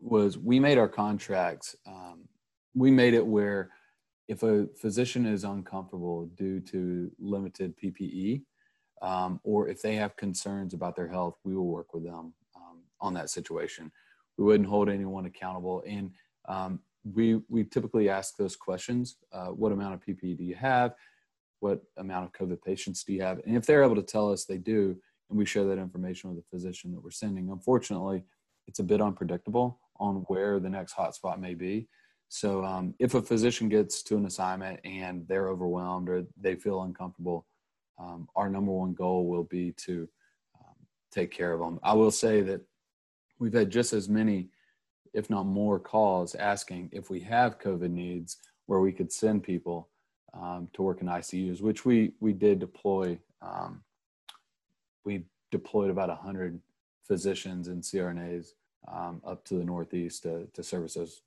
was 0.00 0.36
we 0.36 0.60
made 0.60 0.78
our 0.78 0.88
contracts, 0.88 1.76
um, 1.86 2.28
we 2.74 2.90
made 2.90 3.14
it 3.14 3.26
where 3.26 3.70
if 4.28 4.42
a 4.42 4.66
physician 4.80 5.26
is 5.26 5.44
uncomfortable 5.44 6.26
due 6.34 6.60
to 6.60 7.10
limited 7.18 7.74
PPE, 7.78 8.42
um, 9.02 9.40
or 9.44 9.68
if 9.68 9.82
they 9.82 9.96
have 9.96 10.16
concerns 10.16 10.72
about 10.72 10.96
their 10.96 11.08
health, 11.08 11.36
we 11.44 11.54
will 11.54 11.66
work 11.66 11.92
with 11.92 12.04
them 12.04 12.32
um, 12.56 12.80
on 13.00 13.14
that 13.14 13.30
situation. 13.30 13.92
We 14.38 14.44
wouldn't 14.44 14.68
hold 14.68 14.88
anyone 14.88 15.26
accountable, 15.26 15.82
and 15.86 16.10
um, 16.48 16.80
we 17.04 17.40
we 17.48 17.64
typically 17.64 18.08
ask 18.08 18.36
those 18.36 18.56
questions: 18.56 19.16
uh, 19.32 19.48
What 19.48 19.72
amount 19.72 19.94
of 19.94 20.00
PPE 20.00 20.38
do 20.38 20.44
you 20.44 20.54
have? 20.54 20.94
What 21.64 21.80
amount 21.96 22.26
of 22.26 22.32
COVID 22.32 22.60
patients 22.62 23.04
do 23.04 23.14
you 23.14 23.22
have? 23.22 23.40
And 23.46 23.56
if 23.56 23.64
they're 23.64 23.82
able 23.82 23.96
to 23.96 24.02
tell 24.02 24.30
us 24.30 24.44
they 24.44 24.58
do, 24.58 24.94
and 25.30 25.38
we 25.38 25.46
share 25.46 25.64
that 25.64 25.78
information 25.78 26.28
with 26.28 26.38
the 26.38 26.50
physician 26.50 26.92
that 26.92 27.02
we're 27.02 27.10
sending, 27.10 27.48
unfortunately, 27.48 28.22
it's 28.66 28.80
a 28.80 28.82
bit 28.92 29.00
unpredictable 29.00 29.80
on 29.98 30.16
where 30.28 30.60
the 30.60 30.68
next 30.68 30.94
hotspot 30.94 31.40
may 31.40 31.54
be. 31.54 31.88
So 32.28 32.62
um, 32.62 32.94
if 32.98 33.14
a 33.14 33.22
physician 33.22 33.70
gets 33.70 34.02
to 34.02 34.18
an 34.18 34.26
assignment 34.26 34.78
and 34.84 35.26
they're 35.26 35.48
overwhelmed 35.48 36.10
or 36.10 36.26
they 36.38 36.54
feel 36.54 36.82
uncomfortable, 36.82 37.46
um, 37.98 38.28
our 38.36 38.50
number 38.50 38.72
one 38.72 38.92
goal 38.92 39.26
will 39.26 39.44
be 39.44 39.72
to 39.86 40.06
um, 40.60 40.76
take 41.10 41.30
care 41.30 41.54
of 41.54 41.60
them. 41.60 41.80
I 41.82 41.94
will 41.94 42.10
say 42.10 42.42
that 42.42 42.60
we've 43.38 43.54
had 43.54 43.70
just 43.70 43.94
as 43.94 44.06
many, 44.06 44.50
if 45.14 45.30
not 45.30 45.46
more, 45.46 45.78
calls 45.78 46.34
asking 46.34 46.90
if 46.92 47.08
we 47.08 47.20
have 47.20 47.58
COVID 47.58 47.90
needs 47.90 48.36
where 48.66 48.80
we 48.80 48.92
could 48.92 49.10
send 49.10 49.42
people 49.42 49.88
um, 50.40 50.68
to 50.72 50.82
work 50.82 51.00
in 51.00 51.06
ICUs, 51.06 51.60
which 51.60 51.84
we 51.84 52.12
we 52.20 52.32
did 52.32 52.58
deploy. 52.58 53.18
Um, 53.42 53.82
we 55.04 55.24
deployed 55.50 55.90
about 55.90 56.10
hundred 56.18 56.60
physicians 57.06 57.68
and 57.68 57.82
CRNAs 57.82 58.54
um, 58.90 59.20
up 59.26 59.44
to 59.44 59.54
the 59.54 59.64
Northeast 59.64 60.22
to, 60.22 60.46
to 60.52 60.62
service 60.62 60.94
those 60.94 61.22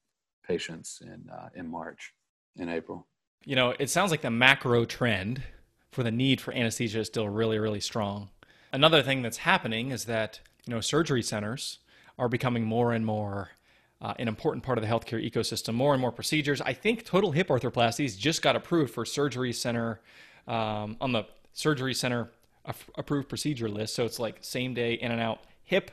patients 0.46 1.02
in 1.02 1.30
uh, 1.30 1.50
in 1.56 1.70
March, 1.70 2.13
in 2.58 2.70
April. 2.70 3.08
You 3.46 3.56
know, 3.56 3.74
it 3.80 3.89
sounds 3.89 4.12
like 4.12 4.22
the 4.22 4.32
macro 4.32 4.86
trend 4.86 5.43
for 5.91 6.04
the 6.04 6.12
need 6.12 6.41
for 6.41 6.54
anesthesia 6.54 7.00
is 7.00 7.08
still 7.08 7.30
really, 7.30 7.60
really 7.60 7.80
strong. 7.80 8.30
Another 8.74 9.02
thing 9.02 9.22
that's 9.22 9.38
happening 9.38 9.91
is 9.91 10.06
that 10.06 10.41
you 10.65 10.74
know 10.74 10.82
surgery 10.82 11.24
centers 11.24 11.80
are 12.20 12.28
becoming 12.30 12.65
more 12.65 12.91
and 12.91 13.06
more 13.06 13.52
uh, 14.02 14.14
an 14.20 14.28
important 14.28 14.64
part 14.64 14.78
of 14.78 14.84
the 14.84 14.88
healthcare 14.90 15.24
ecosystem. 15.24 15.74
More 15.74 15.94
and 15.94 16.02
more 16.02 16.12
procedures. 16.12 16.62
I 16.62 16.74
think 16.74 17.06
total 17.06 17.32
hip 17.32 17.48
arthroplasties 17.48 18.18
just 18.18 18.42
got 18.42 18.56
approved 18.56 18.94
for 18.94 19.06
surgery 19.06 19.54
center 19.54 20.02
um, 20.48 20.98
on 21.02 21.12
the 21.12 21.26
surgery 21.54 21.94
center 21.94 22.32
approved 22.96 23.30
procedure 23.30 23.70
list. 23.70 23.96
So 23.96 24.06
it's 24.06 24.20
like 24.20 24.38
same 24.42 24.74
day 24.74 24.94
in 24.94 25.12
and 25.12 25.22
out 25.22 25.40
hip 25.64 25.92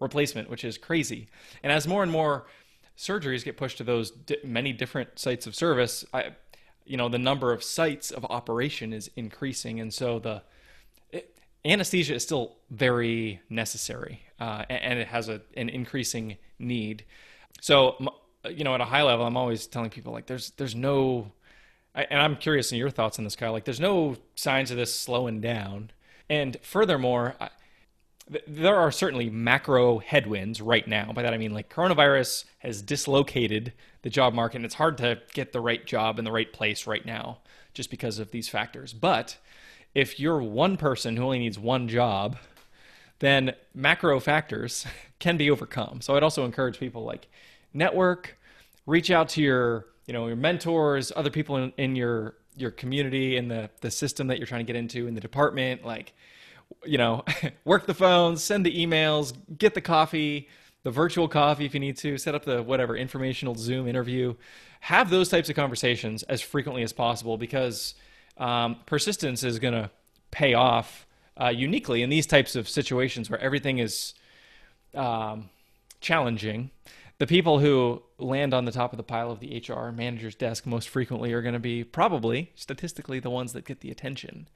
replacement, 0.00 0.50
which 0.50 0.64
is 0.64 0.76
crazy. 0.76 1.28
And 1.62 1.72
as 1.72 1.86
more 1.86 2.02
and 2.02 2.12
more 2.12 2.46
surgeries 2.96 3.44
get 3.44 3.56
pushed 3.56 3.78
to 3.78 3.84
those 3.84 4.10
di- 4.10 4.38
many 4.44 4.72
different 4.72 5.18
sites 5.18 5.46
of 5.46 5.54
service, 5.54 6.04
I, 6.12 6.32
you 6.84 6.96
know 6.96 7.08
the 7.08 7.18
number 7.18 7.52
of 7.52 7.62
sites 7.62 8.10
of 8.10 8.24
operation 8.26 8.92
is 8.92 9.10
increasing, 9.16 9.80
and 9.80 9.92
so 9.92 10.18
the 10.18 10.42
anesthesia 11.64 12.14
is 12.14 12.22
still 12.22 12.56
very 12.70 13.40
necessary, 13.50 14.22
uh, 14.40 14.64
and, 14.70 14.82
and, 14.82 14.98
it 15.00 15.08
has 15.08 15.28
a, 15.28 15.40
an 15.56 15.68
increasing 15.68 16.36
need. 16.58 17.04
So, 17.60 17.96
uh, 18.44 18.48
you 18.48 18.64
know, 18.64 18.74
at 18.74 18.80
a 18.80 18.84
high 18.84 19.02
level, 19.02 19.26
I'm 19.26 19.36
always 19.36 19.66
telling 19.66 19.90
people 19.90 20.12
like, 20.12 20.26
there's 20.26 20.50
there's 20.52 20.74
no, 20.74 21.32
I, 21.94 22.04
and 22.04 22.20
I'm 22.20 22.36
curious 22.36 22.72
in 22.72 22.78
your 22.78 22.90
thoughts 22.90 23.18
on 23.18 23.24
this, 23.24 23.36
Kyle. 23.36 23.52
Like, 23.52 23.64
there's 23.64 23.80
no 23.80 24.16
signs 24.34 24.70
of 24.70 24.76
this 24.76 24.94
slowing 24.94 25.40
down, 25.40 25.90
and 26.28 26.56
furthermore. 26.62 27.34
I, 27.40 27.50
there 28.48 28.74
are 28.74 28.90
certainly 28.90 29.30
macro 29.30 29.98
headwinds 29.98 30.60
right 30.60 30.86
now. 30.88 31.12
By 31.12 31.22
that 31.22 31.32
I 31.32 31.38
mean 31.38 31.54
like 31.54 31.72
coronavirus 31.72 32.44
has 32.58 32.82
dislocated 32.82 33.72
the 34.02 34.10
job 34.10 34.34
market 34.34 34.56
and 34.56 34.64
it's 34.64 34.74
hard 34.74 34.98
to 34.98 35.20
get 35.32 35.52
the 35.52 35.60
right 35.60 35.86
job 35.86 36.18
in 36.18 36.24
the 36.24 36.32
right 36.32 36.52
place 36.52 36.88
right 36.88 37.06
now 37.06 37.38
just 37.72 37.88
because 37.88 38.18
of 38.18 38.32
these 38.32 38.48
factors. 38.48 38.92
But 38.92 39.36
if 39.94 40.18
you're 40.18 40.42
one 40.42 40.76
person 40.76 41.16
who 41.16 41.22
only 41.22 41.38
needs 41.38 41.58
one 41.58 41.88
job, 41.88 42.36
then 43.18 43.54
macro 43.74 44.20
factors 44.20 44.86
can 45.18 45.36
be 45.36 45.50
overcome. 45.50 46.00
So 46.00 46.16
I'd 46.16 46.22
also 46.22 46.44
encourage 46.44 46.78
people 46.78 47.04
like 47.04 47.28
network, 47.72 48.36
reach 48.86 49.10
out 49.10 49.28
to 49.30 49.42
your 49.42 49.86
you 50.06 50.12
know 50.12 50.26
your 50.26 50.36
mentors, 50.36 51.12
other 51.14 51.30
people 51.30 51.56
in, 51.56 51.72
in 51.76 51.96
your 51.96 52.34
your 52.56 52.70
community 52.70 53.36
in 53.36 53.48
the 53.48 53.70
the 53.80 53.90
system 53.90 54.28
that 54.28 54.38
you're 54.38 54.46
trying 54.46 54.64
to 54.64 54.72
get 54.72 54.76
into 54.76 55.06
in 55.06 55.14
the 55.14 55.20
department, 55.20 55.84
like 55.84 56.12
you 56.84 56.98
know, 56.98 57.24
work 57.64 57.86
the 57.86 57.94
phones, 57.94 58.42
send 58.42 58.64
the 58.66 58.86
emails, 58.86 59.34
get 59.56 59.74
the 59.74 59.80
coffee, 59.80 60.48
the 60.82 60.90
virtual 60.90 61.28
coffee 61.28 61.64
if 61.64 61.74
you 61.74 61.80
need 61.80 61.96
to, 61.98 62.18
set 62.18 62.34
up 62.34 62.44
the 62.44 62.62
whatever 62.62 62.96
informational 62.96 63.54
Zoom 63.54 63.88
interview. 63.88 64.34
Have 64.80 65.10
those 65.10 65.28
types 65.28 65.48
of 65.48 65.56
conversations 65.56 66.22
as 66.24 66.40
frequently 66.40 66.82
as 66.82 66.92
possible 66.92 67.36
because 67.38 67.94
um, 68.36 68.76
persistence 68.86 69.42
is 69.42 69.58
going 69.58 69.74
to 69.74 69.90
pay 70.30 70.54
off 70.54 71.05
uh, 71.40 71.48
uniquely 71.48 72.02
in 72.02 72.10
these 72.10 72.26
types 72.26 72.56
of 72.56 72.68
situations 72.68 73.28
where 73.30 73.40
everything 73.40 73.78
is 73.78 74.14
um, 74.94 75.50
challenging. 76.00 76.70
The 77.18 77.26
people 77.26 77.60
who 77.60 78.02
land 78.18 78.52
on 78.52 78.64
the 78.64 78.72
top 78.72 78.92
of 78.92 78.96
the 78.98 79.02
pile 79.02 79.30
of 79.30 79.40
the 79.40 79.62
HR 79.66 79.90
manager's 79.90 80.34
desk 80.34 80.66
most 80.66 80.88
frequently 80.88 81.32
are 81.32 81.42
going 81.42 81.54
to 81.54 81.58
be 81.58 81.82
probably 81.82 82.52
statistically 82.54 83.20
the 83.20 83.30
ones 83.30 83.52
that 83.54 83.64
get 83.64 83.80
the 83.80 83.90
attention. 83.90 84.48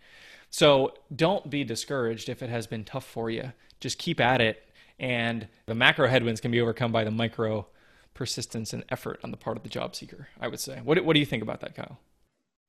So 0.51 0.95
don't 1.14 1.49
be 1.49 1.64
discouraged 1.64 2.29
if 2.29 2.43
it 2.43 2.51
has 2.51 2.66
been 2.66 2.85
tough 2.85 3.05
for 3.05 3.31
you. 3.31 3.53
Just 3.79 3.99
keep 3.99 4.21
at 4.21 4.40
it. 4.40 4.62
And 4.99 5.49
the 5.66 5.75
macro 5.75 6.09
headwinds 6.09 6.40
can 6.40 6.51
be 6.51 6.61
overcome 6.61 6.93
by 6.93 7.05
the 7.05 7.11
micro 7.11 7.66
persistence 8.12 8.75
and 8.75 8.85
effort 8.90 9.21
on 9.25 9.31
the 9.31 9.37
part 9.37 9.57
of 9.57 9.62
the 9.62 9.71
job 9.71 9.95
seeker, 9.95 10.29
I 10.38 10.49
would 10.49 10.61
say. 10.61 10.81
What, 10.85 11.03
what 11.05 11.14
do 11.14 11.21
you 11.21 11.27
think 11.27 11.43
about 11.43 11.61
that, 11.61 11.75
Kyle? 11.75 11.99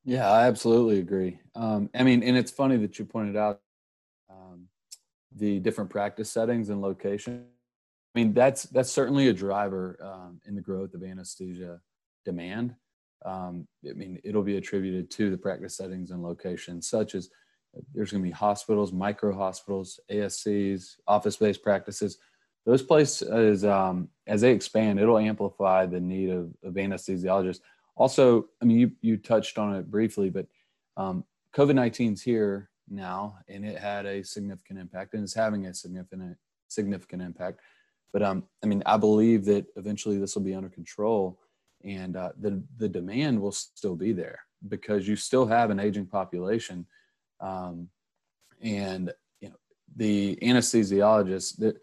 Yeah, 0.06 0.32
I 0.32 0.48
absolutely 0.48 1.00
agree. 1.00 1.40
Um, 1.56 1.90
I 1.94 2.04
mean, 2.04 2.24
and 2.24 2.38
it's 2.38 2.52
funny 2.52 2.78
that 2.78 2.98
you 2.98 3.06
pointed 3.06 3.36
out 3.36 3.62
the 5.36 5.60
different 5.60 5.90
practice 5.90 6.32
settings 6.32 6.70
and 6.70 6.82
location. 6.82 7.46
I 8.16 8.20
mean, 8.20 8.34
that's 8.34 8.64
that's 8.64 8.92
certainly 8.92 9.30
a 9.30 9.34
driver 9.34 9.98
um, 10.04 10.42
in 10.46 10.56
the 10.56 10.62
growth 10.62 10.94
of 10.94 11.04
anesthesia 11.04 11.80
demand. 12.26 12.76
Um, 13.26 13.68
I 13.88 13.94
mean, 13.94 14.20
it'll 14.24 14.44
be 14.44 14.58
attributed 14.58 15.12
to 15.12 15.30
the 15.30 15.38
practice 15.38 15.78
settings 15.78 16.12
and 16.12 16.24
locations, 16.24 16.90
such 16.90 17.16
as 17.16 17.30
there's 17.94 18.12
going 18.12 18.24
to 18.24 18.28
be 18.28 18.34
hospitals, 18.34 18.92
micro 18.92 19.34
hospitals, 19.34 20.00
ASCs, 20.12 20.96
office-based 21.08 21.64
practices. 21.64 22.18
Those 22.66 22.82
places, 22.82 23.64
um, 23.64 24.10
as 24.28 24.42
they 24.42 24.52
expand, 24.52 25.00
it'll 25.00 25.18
amplify 25.18 25.86
the 25.86 26.00
need 26.00 26.30
of, 26.30 26.54
of 26.64 26.74
anesthesiologists. 26.74 27.62
Also, 27.96 28.48
I 28.62 28.66
mean, 28.66 28.80
you 28.80 28.92
you 29.02 29.18
touched 29.18 29.58
on 29.58 29.76
it 29.76 29.90
briefly, 29.90 30.30
but 30.30 30.48
um, 30.98 31.24
COVID 31.56 31.76
19 31.76 32.14
is 32.14 32.22
here 32.22 32.71
now, 32.92 33.38
and 33.48 33.66
it 33.66 33.78
had 33.78 34.06
a 34.06 34.24
significant 34.24 34.80
impact, 34.80 35.14
and 35.14 35.24
it's 35.24 35.34
having 35.34 35.66
a 35.66 35.74
significant 35.74 36.38
significant 36.68 37.22
impact. 37.22 37.60
But 38.14 38.24
um, 38.24 38.44
I 38.64 38.68
mean, 38.68 38.84
I 38.86 38.98
believe 38.98 39.46
that 39.46 39.66
eventually 39.76 40.18
this 40.18 40.36
will 40.36 40.44
be 40.44 40.56
under 40.56 40.70
control, 40.70 41.40
and 41.84 42.16
uh, 42.16 42.32
the 42.40 42.62
the 42.78 42.90
demand 42.90 43.42
will 43.42 43.52
still 43.52 43.96
be 43.96 44.12
there 44.14 44.40
because 44.68 45.08
you 45.08 45.16
still 45.16 45.48
have 45.48 45.70
an 45.70 45.80
aging 45.80 46.06
population 46.06 46.86
um, 47.42 47.90
and 48.62 49.12
you 49.42 49.50
know, 49.50 49.56
the 49.96 50.38
anesthesiologists, 50.42 51.58
that 51.58 51.78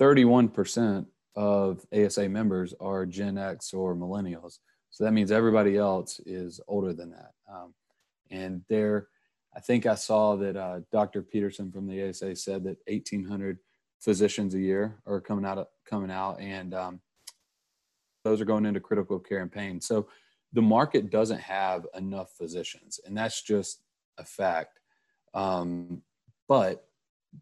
31% 0.00 1.06
of 1.36 1.86
ASA 1.94 2.28
members 2.28 2.74
are 2.80 3.06
Gen 3.06 3.38
X 3.38 3.72
or 3.72 3.94
millennials. 3.94 4.58
So 4.90 5.04
that 5.04 5.12
means 5.12 5.30
everybody 5.30 5.76
else 5.76 6.20
is 6.26 6.60
older 6.66 6.92
than 6.92 7.10
that. 7.10 7.32
Um, 7.50 7.74
and 8.30 8.62
there, 8.68 9.08
I 9.56 9.60
think 9.60 9.86
I 9.86 9.94
saw 9.94 10.36
that 10.36 10.54
uh, 10.54 10.80
Dr. 10.92 11.22
Peterson 11.22 11.72
from 11.72 11.86
the 11.86 12.08
ASA 12.08 12.36
said 12.36 12.64
that 12.64 12.76
1,800 12.86 13.58
physicians 14.00 14.54
a 14.54 14.60
year 14.60 14.98
are 15.06 15.20
coming 15.20 15.46
out, 15.46 15.66
coming 15.88 16.10
out, 16.10 16.38
and 16.40 16.74
um, 16.74 17.00
those 18.22 18.40
are 18.40 18.44
going 18.44 18.66
into 18.66 18.80
critical 18.80 19.18
care 19.18 19.40
and 19.40 19.50
pain. 19.50 19.80
So 19.80 20.08
the 20.52 20.60
market 20.60 21.10
doesn't 21.10 21.40
have 21.40 21.86
enough 21.96 22.32
physicians, 22.36 23.00
and 23.06 23.16
that's 23.16 23.42
just 23.42 23.80
a 24.18 24.24
fact. 24.24 24.78
Um, 25.32 26.02
but 26.48 26.86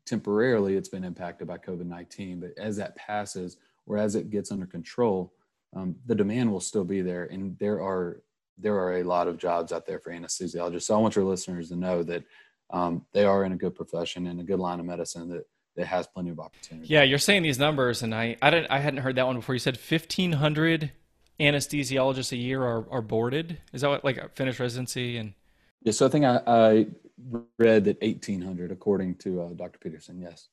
temporarily, 0.06 0.76
it's 0.76 0.88
been 0.88 1.04
impacted 1.04 1.48
by 1.48 1.58
COVID 1.58 1.86
19. 1.86 2.40
But 2.40 2.52
as 2.56 2.76
that 2.76 2.96
passes, 2.96 3.56
or 3.86 3.98
as 3.98 4.14
it 4.14 4.30
gets 4.30 4.52
under 4.52 4.66
control, 4.66 5.32
um, 5.74 5.96
the 6.06 6.14
demand 6.14 6.52
will 6.52 6.60
still 6.60 6.84
be 6.84 7.02
there. 7.02 7.24
And 7.24 7.58
there 7.58 7.82
are 7.82 8.22
there 8.58 8.76
are 8.76 8.98
a 8.98 9.02
lot 9.02 9.28
of 9.28 9.38
jobs 9.38 9.72
out 9.72 9.86
there 9.86 9.98
for 9.98 10.12
anesthesiologists. 10.12 10.82
So 10.82 10.94
I 10.94 10.98
want 10.98 11.16
your 11.16 11.24
listeners 11.24 11.68
to 11.70 11.76
know 11.76 12.02
that 12.04 12.24
um, 12.70 13.04
they 13.12 13.24
are 13.24 13.44
in 13.44 13.52
a 13.52 13.56
good 13.56 13.74
profession 13.74 14.26
and 14.26 14.40
a 14.40 14.44
good 14.44 14.58
line 14.58 14.80
of 14.80 14.86
medicine 14.86 15.28
that 15.30 15.46
that 15.76 15.86
has 15.86 16.06
plenty 16.06 16.30
of 16.30 16.38
opportunity. 16.38 16.86
Yeah, 16.86 17.02
you're 17.02 17.18
saying 17.18 17.42
these 17.42 17.58
numbers, 17.58 18.02
and 18.02 18.14
I 18.14 18.36
I 18.40 18.50
didn't 18.50 18.70
I 18.70 18.78
hadn't 18.78 19.00
heard 19.00 19.16
that 19.16 19.26
one 19.26 19.36
before. 19.36 19.54
You 19.54 19.58
said 19.58 19.76
1,500 19.76 20.92
anesthesiologists 21.40 22.30
a 22.30 22.36
year 22.36 22.62
are, 22.62 22.86
are 22.90 23.02
boarded. 23.02 23.58
Is 23.72 23.80
that 23.80 23.90
what 23.90 24.04
like 24.04 24.18
a 24.18 24.28
finished 24.34 24.60
residency 24.60 25.16
and? 25.16 25.34
Yeah, 25.82 25.92
so 25.92 26.06
I 26.06 26.08
think 26.08 26.24
I, 26.24 26.40
I 26.46 26.86
read 27.58 27.84
that 27.84 28.00
1800 28.02 28.72
according 28.72 29.14
to 29.14 29.42
uh, 29.42 29.48
dr 29.50 29.78
peterson 29.78 30.20
yes 30.20 30.48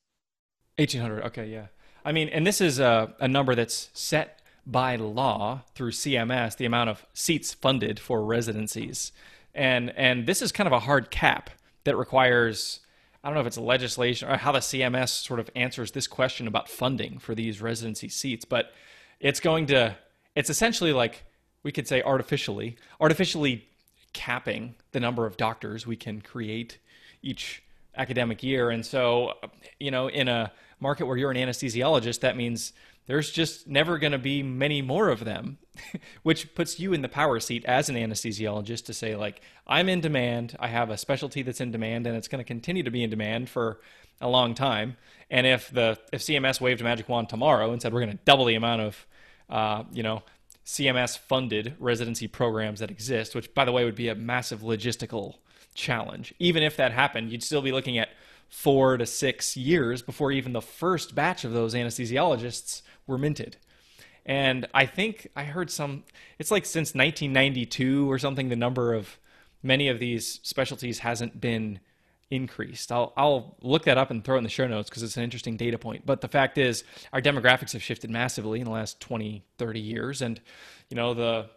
1800 0.78 1.24
okay 1.24 1.46
yeah 1.46 1.66
i 2.04 2.12
mean 2.12 2.28
and 2.28 2.46
this 2.46 2.60
is 2.60 2.78
a, 2.78 3.14
a 3.20 3.28
number 3.28 3.54
that's 3.54 3.90
set 3.92 4.41
by 4.66 4.96
law 4.96 5.62
through 5.74 5.90
cms 5.90 6.56
the 6.56 6.64
amount 6.64 6.88
of 6.88 7.04
seats 7.12 7.52
funded 7.52 7.98
for 7.98 8.24
residencies 8.24 9.12
and 9.54 9.90
and 9.90 10.26
this 10.26 10.40
is 10.40 10.52
kind 10.52 10.66
of 10.66 10.72
a 10.72 10.80
hard 10.80 11.10
cap 11.10 11.50
that 11.84 11.96
requires 11.96 12.80
i 13.22 13.28
don't 13.28 13.34
know 13.34 13.40
if 13.40 13.46
it's 13.46 13.58
legislation 13.58 14.28
or 14.28 14.36
how 14.36 14.52
the 14.52 14.60
cms 14.60 15.08
sort 15.08 15.40
of 15.40 15.50
answers 15.56 15.92
this 15.92 16.06
question 16.06 16.46
about 16.46 16.68
funding 16.68 17.18
for 17.18 17.34
these 17.34 17.60
residency 17.60 18.08
seats 18.08 18.44
but 18.44 18.72
it's 19.20 19.40
going 19.40 19.66
to 19.66 19.96
it's 20.34 20.50
essentially 20.50 20.92
like 20.92 21.24
we 21.62 21.72
could 21.72 21.88
say 21.88 22.02
artificially 22.02 22.76
artificially 23.00 23.66
capping 24.12 24.74
the 24.92 25.00
number 25.00 25.26
of 25.26 25.36
doctors 25.36 25.86
we 25.86 25.96
can 25.96 26.20
create 26.20 26.78
each 27.22 27.62
academic 27.96 28.42
year. 28.42 28.70
And 28.70 28.84
so, 28.84 29.34
you 29.78 29.90
know, 29.90 30.08
in 30.08 30.28
a 30.28 30.52
market 30.80 31.06
where 31.06 31.16
you're 31.16 31.30
an 31.30 31.36
anesthesiologist, 31.36 32.20
that 32.20 32.36
means 32.36 32.72
there's 33.06 33.30
just 33.30 33.66
never 33.66 33.98
going 33.98 34.12
to 34.12 34.18
be 34.18 34.42
many 34.42 34.80
more 34.80 35.08
of 35.08 35.24
them, 35.24 35.58
which 36.22 36.54
puts 36.54 36.78
you 36.78 36.92
in 36.92 37.02
the 37.02 37.08
power 37.08 37.40
seat 37.40 37.64
as 37.64 37.88
an 37.88 37.96
anesthesiologist 37.96 38.84
to 38.86 38.94
say, 38.94 39.16
like, 39.16 39.40
I'm 39.66 39.88
in 39.88 40.00
demand. 40.00 40.56
I 40.60 40.68
have 40.68 40.90
a 40.90 40.96
specialty 40.96 41.42
that's 41.42 41.60
in 41.60 41.72
demand, 41.72 42.06
and 42.06 42.16
it's 42.16 42.28
going 42.28 42.38
to 42.38 42.44
continue 42.44 42.82
to 42.82 42.90
be 42.90 43.02
in 43.02 43.10
demand 43.10 43.48
for 43.48 43.80
a 44.20 44.28
long 44.28 44.54
time. 44.54 44.96
And 45.30 45.46
if 45.46 45.70
the 45.70 45.98
if 46.12 46.20
CMS 46.20 46.60
waved 46.60 46.80
a 46.80 46.84
magic 46.84 47.08
wand 47.08 47.28
tomorrow 47.28 47.72
and 47.72 47.82
said 47.82 47.92
we're 47.92 48.00
going 48.00 48.16
to 48.16 48.24
double 48.24 48.44
the 48.44 48.54
amount 48.54 48.82
of, 48.82 49.06
uh, 49.50 49.84
you 49.92 50.02
know, 50.02 50.22
CMS 50.64 51.18
funded 51.18 51.74
residency 51.80 52.28
programs 52.28 52.80
that 52.80 52.90
exist, 52.90 53.34
which, 53.34 53.52
by 53.52 53.64
the 53.64 53.72
way, 53.72 53.84
would 53.84 53.96
be 53.96 54.08
a 54.08 54.14
massive 54.14 54.60
logistical 54.60 55.36
challenge. 55.74 56.34
Even 56.38 56.62
if 56.62 56.76
that 56.76 56.92
happened, 56.92 57.30
you'd 57.32 57.42
still 57.42 57.62
be 57.62 57.72
looking 57.72 57.98
at 57.98 58.10
four 58.48 58.98
to 58.98 59.06
six 59.06 59.56
years 59.56 60.02
before 60.02 60.30
even 60.30 60.52
the 60.52 60.60
first 60.60 61.14
batch 61.14 61.42
of 61.44 61.52
those 61.52 61.74
anesthesiologists 61.74 62.82
were 63.06 63.18
minted. 63.18 63.56
And 64.24 64.68
I 64.72 64.86
think 64.86 65.28
I 65.34 65.44
heard 65.44 65.70
some, 65.70 66.04
it's 66.38 66.50
like 66.50 66.64
since 66.64 66.94
1992 66.94 68.10
or 68.10 68.18
something, 68.18 68.48
the 68.48 68.56
number 68.56 68.94
of 68.94 69.18
many 69.62 69.88
of 69.88 69.98
these 69.98 70.40
specialties 70.42 71.00
hasn't 71.00 71.40
been 71.40 71.80
increased. 72.32 72.90
I'll 72.90 73.12
I'll 73.14 73.56
look 73.60 73.84
that 73.84 73.98
up 73.98 74.10
and 74.10 74.24
throw 74.24 74.36
it 74.36 74.38
in 74.38 74.44
the 74.44 74.50
show 74.50 74.66
notes 74.66 74.88
because 74.88 75.02
it's 75.02 75.18
an 75.18 75.22
interesting 75.22 75.58
data 75.58 75.76
point. 75.76 76.06
But 76.06 76.22
the 76.22 76.28
fact 76.28 76.56
is 76.56 76.82
our 77.12 77.20
demographics 77.20 77.72
have 77.72 77.82
shifted 77.82 78.10
massively 78.10 78.60
in 78.60 78.64
the 78.64 78.70
last 78.70 79.00
20, 79.00 79.44
30 79.58 79.80
years 79.80 80.22
and 80.22 80.40
you 80.88 80.96
know 80.96 81.12
the 81.12 81.50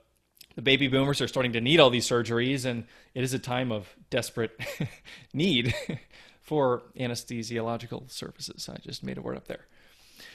the 0.55 0.62
baby 0.62 0.88
boomers 0.88 1.21
are 1.21 1.27
starting 1.27 1.53
to 1.53 1.62
need 1.62 1.79
all 1.79 1.89
these 1.89 2.08
surgeries 2.08 2.65
and 2.65 2.86
it 3.13 3.23
is 3.23 3.34
a 3.34 3.39
time 3.39 3.71
of 3.71 3.95
desperate 4.10 4.60
need 5.34 5.73
for 6.41 6.84
anesthesiological 6.99 8.12
services. 8.12 8.69
I 8.69 8.77
just 8.77 9.03
made 9.03 9.17
a 9.17 9.21
word 9.21 9.38
up 9.38 9.47
there. 9.47 9.65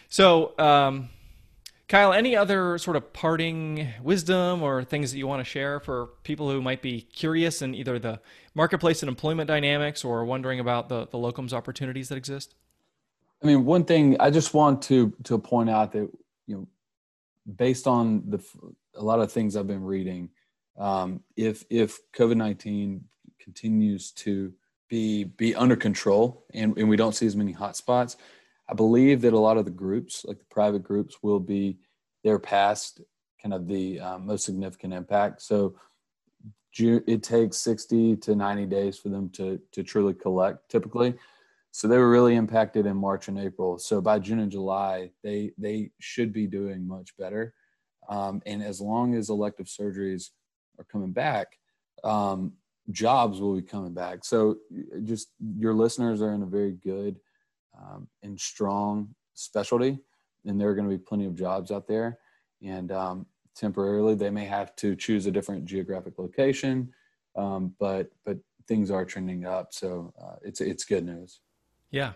So, 0.09 0.59
um, 0.59 1.09
Kyle, 1.88 2.12
any 2.12 2.37
other 2.37 2.79
sort 2.79 2.97
of 2.97 3.12
parting 3.12 3.88
wisdom 4.03 4.62
or 4.62 4.85
things 4.85 5.11
that 5.11 5.19
you 5.19 5.27
want 5.27 5.40
to 5.40 5.45
share 5.45 5.81
for 5.81 6.11
people 6.23 6.49
who 6.49 6.62
might 6.62 6.83
be 6.83 7.01
curious 7.01 7.62
in 7.62 7.75
either 7.75 7.99
the 7.99 8.21
marketplace 8.55 9.03
and 9.03 9.09
employment 9.09 9.49
dynamics 9.49 10.05
or 10.05 10.25
wondering 10.25 10.61
about 10.61 10.88
the, 10.88 11.09
the 11.09 11.19
locums 11.19 11.53
opportunities 11.53 12.09
that 12.09 12.16
exist? 12.16 12.55
I 13.43 13.47
mean, 13.47 13.64
one 13.64 13.85
thing 13.85 14.16
I 14.21 14.31
just 14.31 14.55
want 14.55 14.83
to 14.83 15.12
to 15.25 15.38
point 15.38 15.71
out 15.71 15.93
that 15.93 16.11
you 16.47 16.57
know, 16.57 16.69
based 17.57 17.87
on 17.87 18.23
the 18.29 18.38
a 18.95 19.03
lot 19.03 19.21
of 19.21 19.33
things 19.33 19.57
I've 19.57 19.66
been 19.66 19.85
reading, 19.85 20.31
um, 20.79 21.25
if 21.37 21.64
if 21.71 21.99
COVID 22.12 22.37
nineteen 22.37 23.05
continues 23.40 24.12
to 24.12 24.53
be 24.88 25.25
be 25.25 25.55
under 25.55 25.77
control 25.77 26.45
and, 26.53 26.77
and 26.77 26.88
we 26.88 26.97
don't 26.97 27.14
see 27.14 27.27
as 27.27 27.35
many 27.35 27.55
hotspots, 27.55 28.16
I 28.70 28.74
believe 28.74 29.22
that 29.22 29.33
a 29.33 29.38
lot 29.38 29.56
of 29.56 29.64
the 29.64 29.70
groups, 29.70 30.24
like 30.24 30.38
the 30.38 30.44
private 30.44 30.85
groups, 30.85 31.16
will 31.22 31.40
be 31.40 31.78
there 32.22 32.38
past 32.38 33.00
kind 33.42 33.52
of 33.52 33.66
the 33.66 33.98
um, 34.00 34.26
most 34.26 34.44
significant 34.44 34.94
impact. 34.94 35.42
So 35.42 35.74
it 36.78 37.22
takes 37.24 37.56
60 37.59 38.16
to 38.18 38.37
90 38.37 38.66
days 38.66 38.96
for 38.96 39.09
them 39.09 39.28
to 39.30 39.61
to 39.72 39.83
truly 39.83 40.14
collect 40.14 40.68
typically. 40.68 41.14
So 41.72 41.88
they 41.88 41.98
were 41.98 42.11
really 42.11 42.37
impacted 42.37 42.87
in 42.87 42.96
March 42.96 43.28
and 43.28 43.38
April. 43.38 43.78
So 43.78 44.00
by 44.00 44.18
June 44.20 44.38
and 44.38 44.52
July, 44.52 45.11
they 45.24 45.52
they 45.59 45.90
should 45.98 46.33
be 46.33 46.46
doing 46.46 46.87
much 46.87 47.16
better. 47.16 47.54
Um, 48.09 48.40
and 48.46 48.62
as 48.62 48.80
long 48.80 49.14
as 49.14 49.30
elective 49.30 49.66
surgeries 49.66 50.30
are 50.78 50.85
coming 50.85 51.12
back, 51.12 51.59
um, 52.04 52.52
jobs 52.90 53.40
will 53.40 53.56
be 53.56 53.62
coming 53.62 53.94
back. 53.94 54.24
So 54.24 54.59
just 55.04 55.28
your 55.56 55.74
listeners 55.74 56.22
are 56.22 56.35
in 56.35 56.42
a 56.42 56.46
very 56.46 56.72
good 56.72 57.18
um, 57.81 58.09
and 58.23 58.38
strong 58.38 59.14
specialty, 59.35 59.99
and 60.45 60.61
there 60.61 60.69
are 60.69 60.75
going 60.75 60.88
to 60.88 60.97
be 60.97 61.03
plenty 61.03 61.27
of 61.27 61.35
jobs 61.35 61.71
out 61.71 61.87
there. 61.87 62.19
And 62.62 62.93
um, 62.93 63.27
temporarily, 63.57 64.14
they 64.14 64.31
may 64.31 64.45
have 64.45 64.77
to 64.77 64.95
choose 64.97 65.27
a 65.27 65.31
different 65.31 65.64
geographic 65.64 66.19
location, 66.19 66.93
um, 67.37 67.75
but 67.79 68.11
but 68.25 68.38
things 68.69 68.90
are 68.90 69.05
trending 69.05 69.47
up. 69.47 69.73
So 69.73 70.12
uh, 70.23 70.37
it's 70.43 70.61
it's 70.61 70.85
good 70.85 71.05
news. 71.05 71.40
Yeah, 71.90 72.12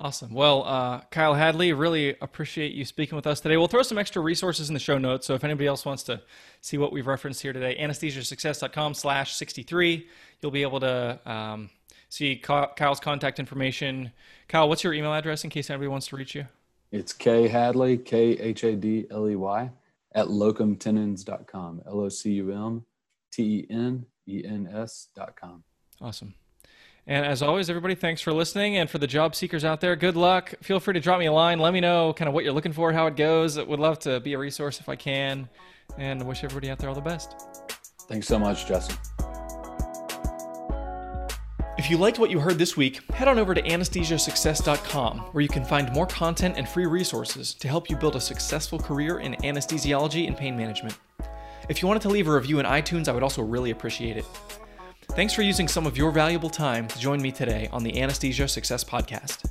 Awesome. 0.00 0.32
Well, 0.32 0.64
uh, 0.64 1.02
Kyle 1.10 1.34
Hadley, 1.34 1.74
really 1.74 2.16
appreciate 2.22 2.72
you 2.72 2.86
speaking 2.86 3.16
with 3.16 3.26
us 3.26 3.38
today. 3.38 3.58
We'll 3.58 3.68
throw 3.68 3.82
some 3.82 3.98
extra 3.98 4.22
resources 4.22 4.70
in 4.70 4.74
the 4.74 4.80
show 4.80 4.96
notes. 4.96 5.26
So 5.26 5.34
if 5.34 5.44
anybody 5.44 5.66
else 5.66 5.84
wants 5.84 6.04
to 6.04 6.22
see 6.62 6.78
what 6.78 6.90
we've 6.90 7.06
referenced 7.06 7.42
here 7.42 7.52
today, 7.52 7.76
anesthesiasuccess.com 7.78 8.94
slash 8.94 9.34
63, 9.34 10.08
you'll 10.40 10.52
be 10.52 10.62
able 10.62 10.80
to 10.80 11.20
um, 11.30 11.68
see 12.10 12.36
Kyle's 12.36 13.00
contact 13.00 13.38
information. 13.38 14.12
Kyle, 14.48 14.68
what's 14.68 14.84
your 14.84 14.92
email 14.92 15.14
address 15.14 15.44
in 15.44 15.50
case 15.50 15.70
anybody 15.70 15.88
wants 15.88 16.08
to 16.08 16.16
reach 16.16 16.34
you? 16.34 16.46
It's 16.92 17.12
K 17.14 17.48
Hadley, 17.48 17.96
K 17.96 18.32
H 18.32 18.64
A 18.64 18.74
D 18.76 19.06
L 19.10 19.28
E 19.28 19.36
Y, 19.36 19.70
at 20.14 20.26
locumtenens.com, 20.26 21.82
L 21.86 22.00
O 22.00 22.08
C 22.08 22.32
U 22.32 22.52
M 22.52 22.84
T 23.32 23.42
E 23.42 23.66
N 23.70 24.04
E 24.28 24.42
N 24.44 24.68
S.com. 24.70 25.62
Awesome. 26.00 26.34
And 27.06 27.24
as 27.24 27.42
always, 27.42 27.70
everybody, 27.70 27.94
thanks 27.94 28.20
for 28.20 28.32
listening. 28.32 28.76
And 28.76 28.88
for 28.88 28.98
the 28.98 29.06
job 29.06 29.34
seekers 29.34 29.64
out 29.64 29.80
there, 29.80 29.96
good 29.96 30.16
luck. 30.16 30.54
Feel 30.62 30.80
free 30.80 30.94
to 30.94 31.00
drop 31.00 31.18
me 31.18 31.26
a 31.26 31.32
line. 31.32 31.58
Let 31.58 31.72
me 31.72 31.80
know 31.80 32.12
kind 32.12 32.28
of 32.28 32.34
what 32.34 32.44
you're 32.44 32.52
looking 32.52 32.72
for, 32.72 32.92
how 32.92 33.06
it 33.06 33.16
goes. 33.16 33.56
I 33.56 33.62
would 33.62 33.80
love 33.80 33.98
to 34.00 34.20
be 34.20 34.34
a 34.34 34.38
resource 34.38 34.80
if 34.80 34.88
I 34.88 34.96
can. 34.96 35.48
And 35.98 36.22
wish 36.24 36.44
everybody 36.44 36.70
out 36.70 36.78
there 36.78 36.88
all 36.88 36.94
the 36.94 37.00
best. 37.00 37.34
Thanks 38.08 38.28
so 38.28 38.38
much, 38.38 38.66
Justin. 38.66 38.96
If 41.90 41.94
you 41.94 41.98
liked 41.98 42.20
what 42.20 42.30
you 42.30 42.38
heard 42.38 42.56
this 42.56 42.76
week, 42.76 43.02
head 43.10 43.26
on 43.26 43.36
over 43.36 43.52
to 43.52 43.60
anesthesiasuccess.com, 43.60 45.18
where 45.32 45.42
you 45.42 45.48
can 45.48 45.64
find 45.64 45.92
more 45.92 46.06
content 46.06 46.54
and 46.56 46.68
free 46.68 46.86
resources 46.86 47.52
to 47.54 47.66
help 47.66 47.90
you 47.90 47.96
build 47.96 48.14
a 48.14 48.20
successful 48.20 48.78
career 48.78 49.18
in 49.18 49.34
anesthesiology 49.42 50.28
and 50.28 50.36
pain 50.36 50.56
management. 50.56 50.96
If 51.68 51.82
you 51.82 51.88
wanted 51.88 52.02
to 52.02 52.08
leave 52.08 52.28
a 52.28 52.32
review 52.32 52.60
in 52.60 52.64
iTunes, 52.64 53.08
I 53.08 53.12
would 53.12 53.24
also 53.24 53.42
really 53.42 53.72
appreciate 53.72 54.16
it. 54.16 54.24
Thanks 55.16 55.34
for 55.34 55.42
using 55.42 55.66
some 55.66 55.84
of 55.84 55.96
your 55.96 56.12
valuable 56.12 56.48
time 56.48 56.86
to 56.86 56.98
join 57.00 57.20
me 57.20 57.32
today 57.32 57.68
on 57.72 57.82
the 57.82 58.00
Anesthesia 58.00 58.46
Success 58.46 58.84
Podcast. 58.84 59.50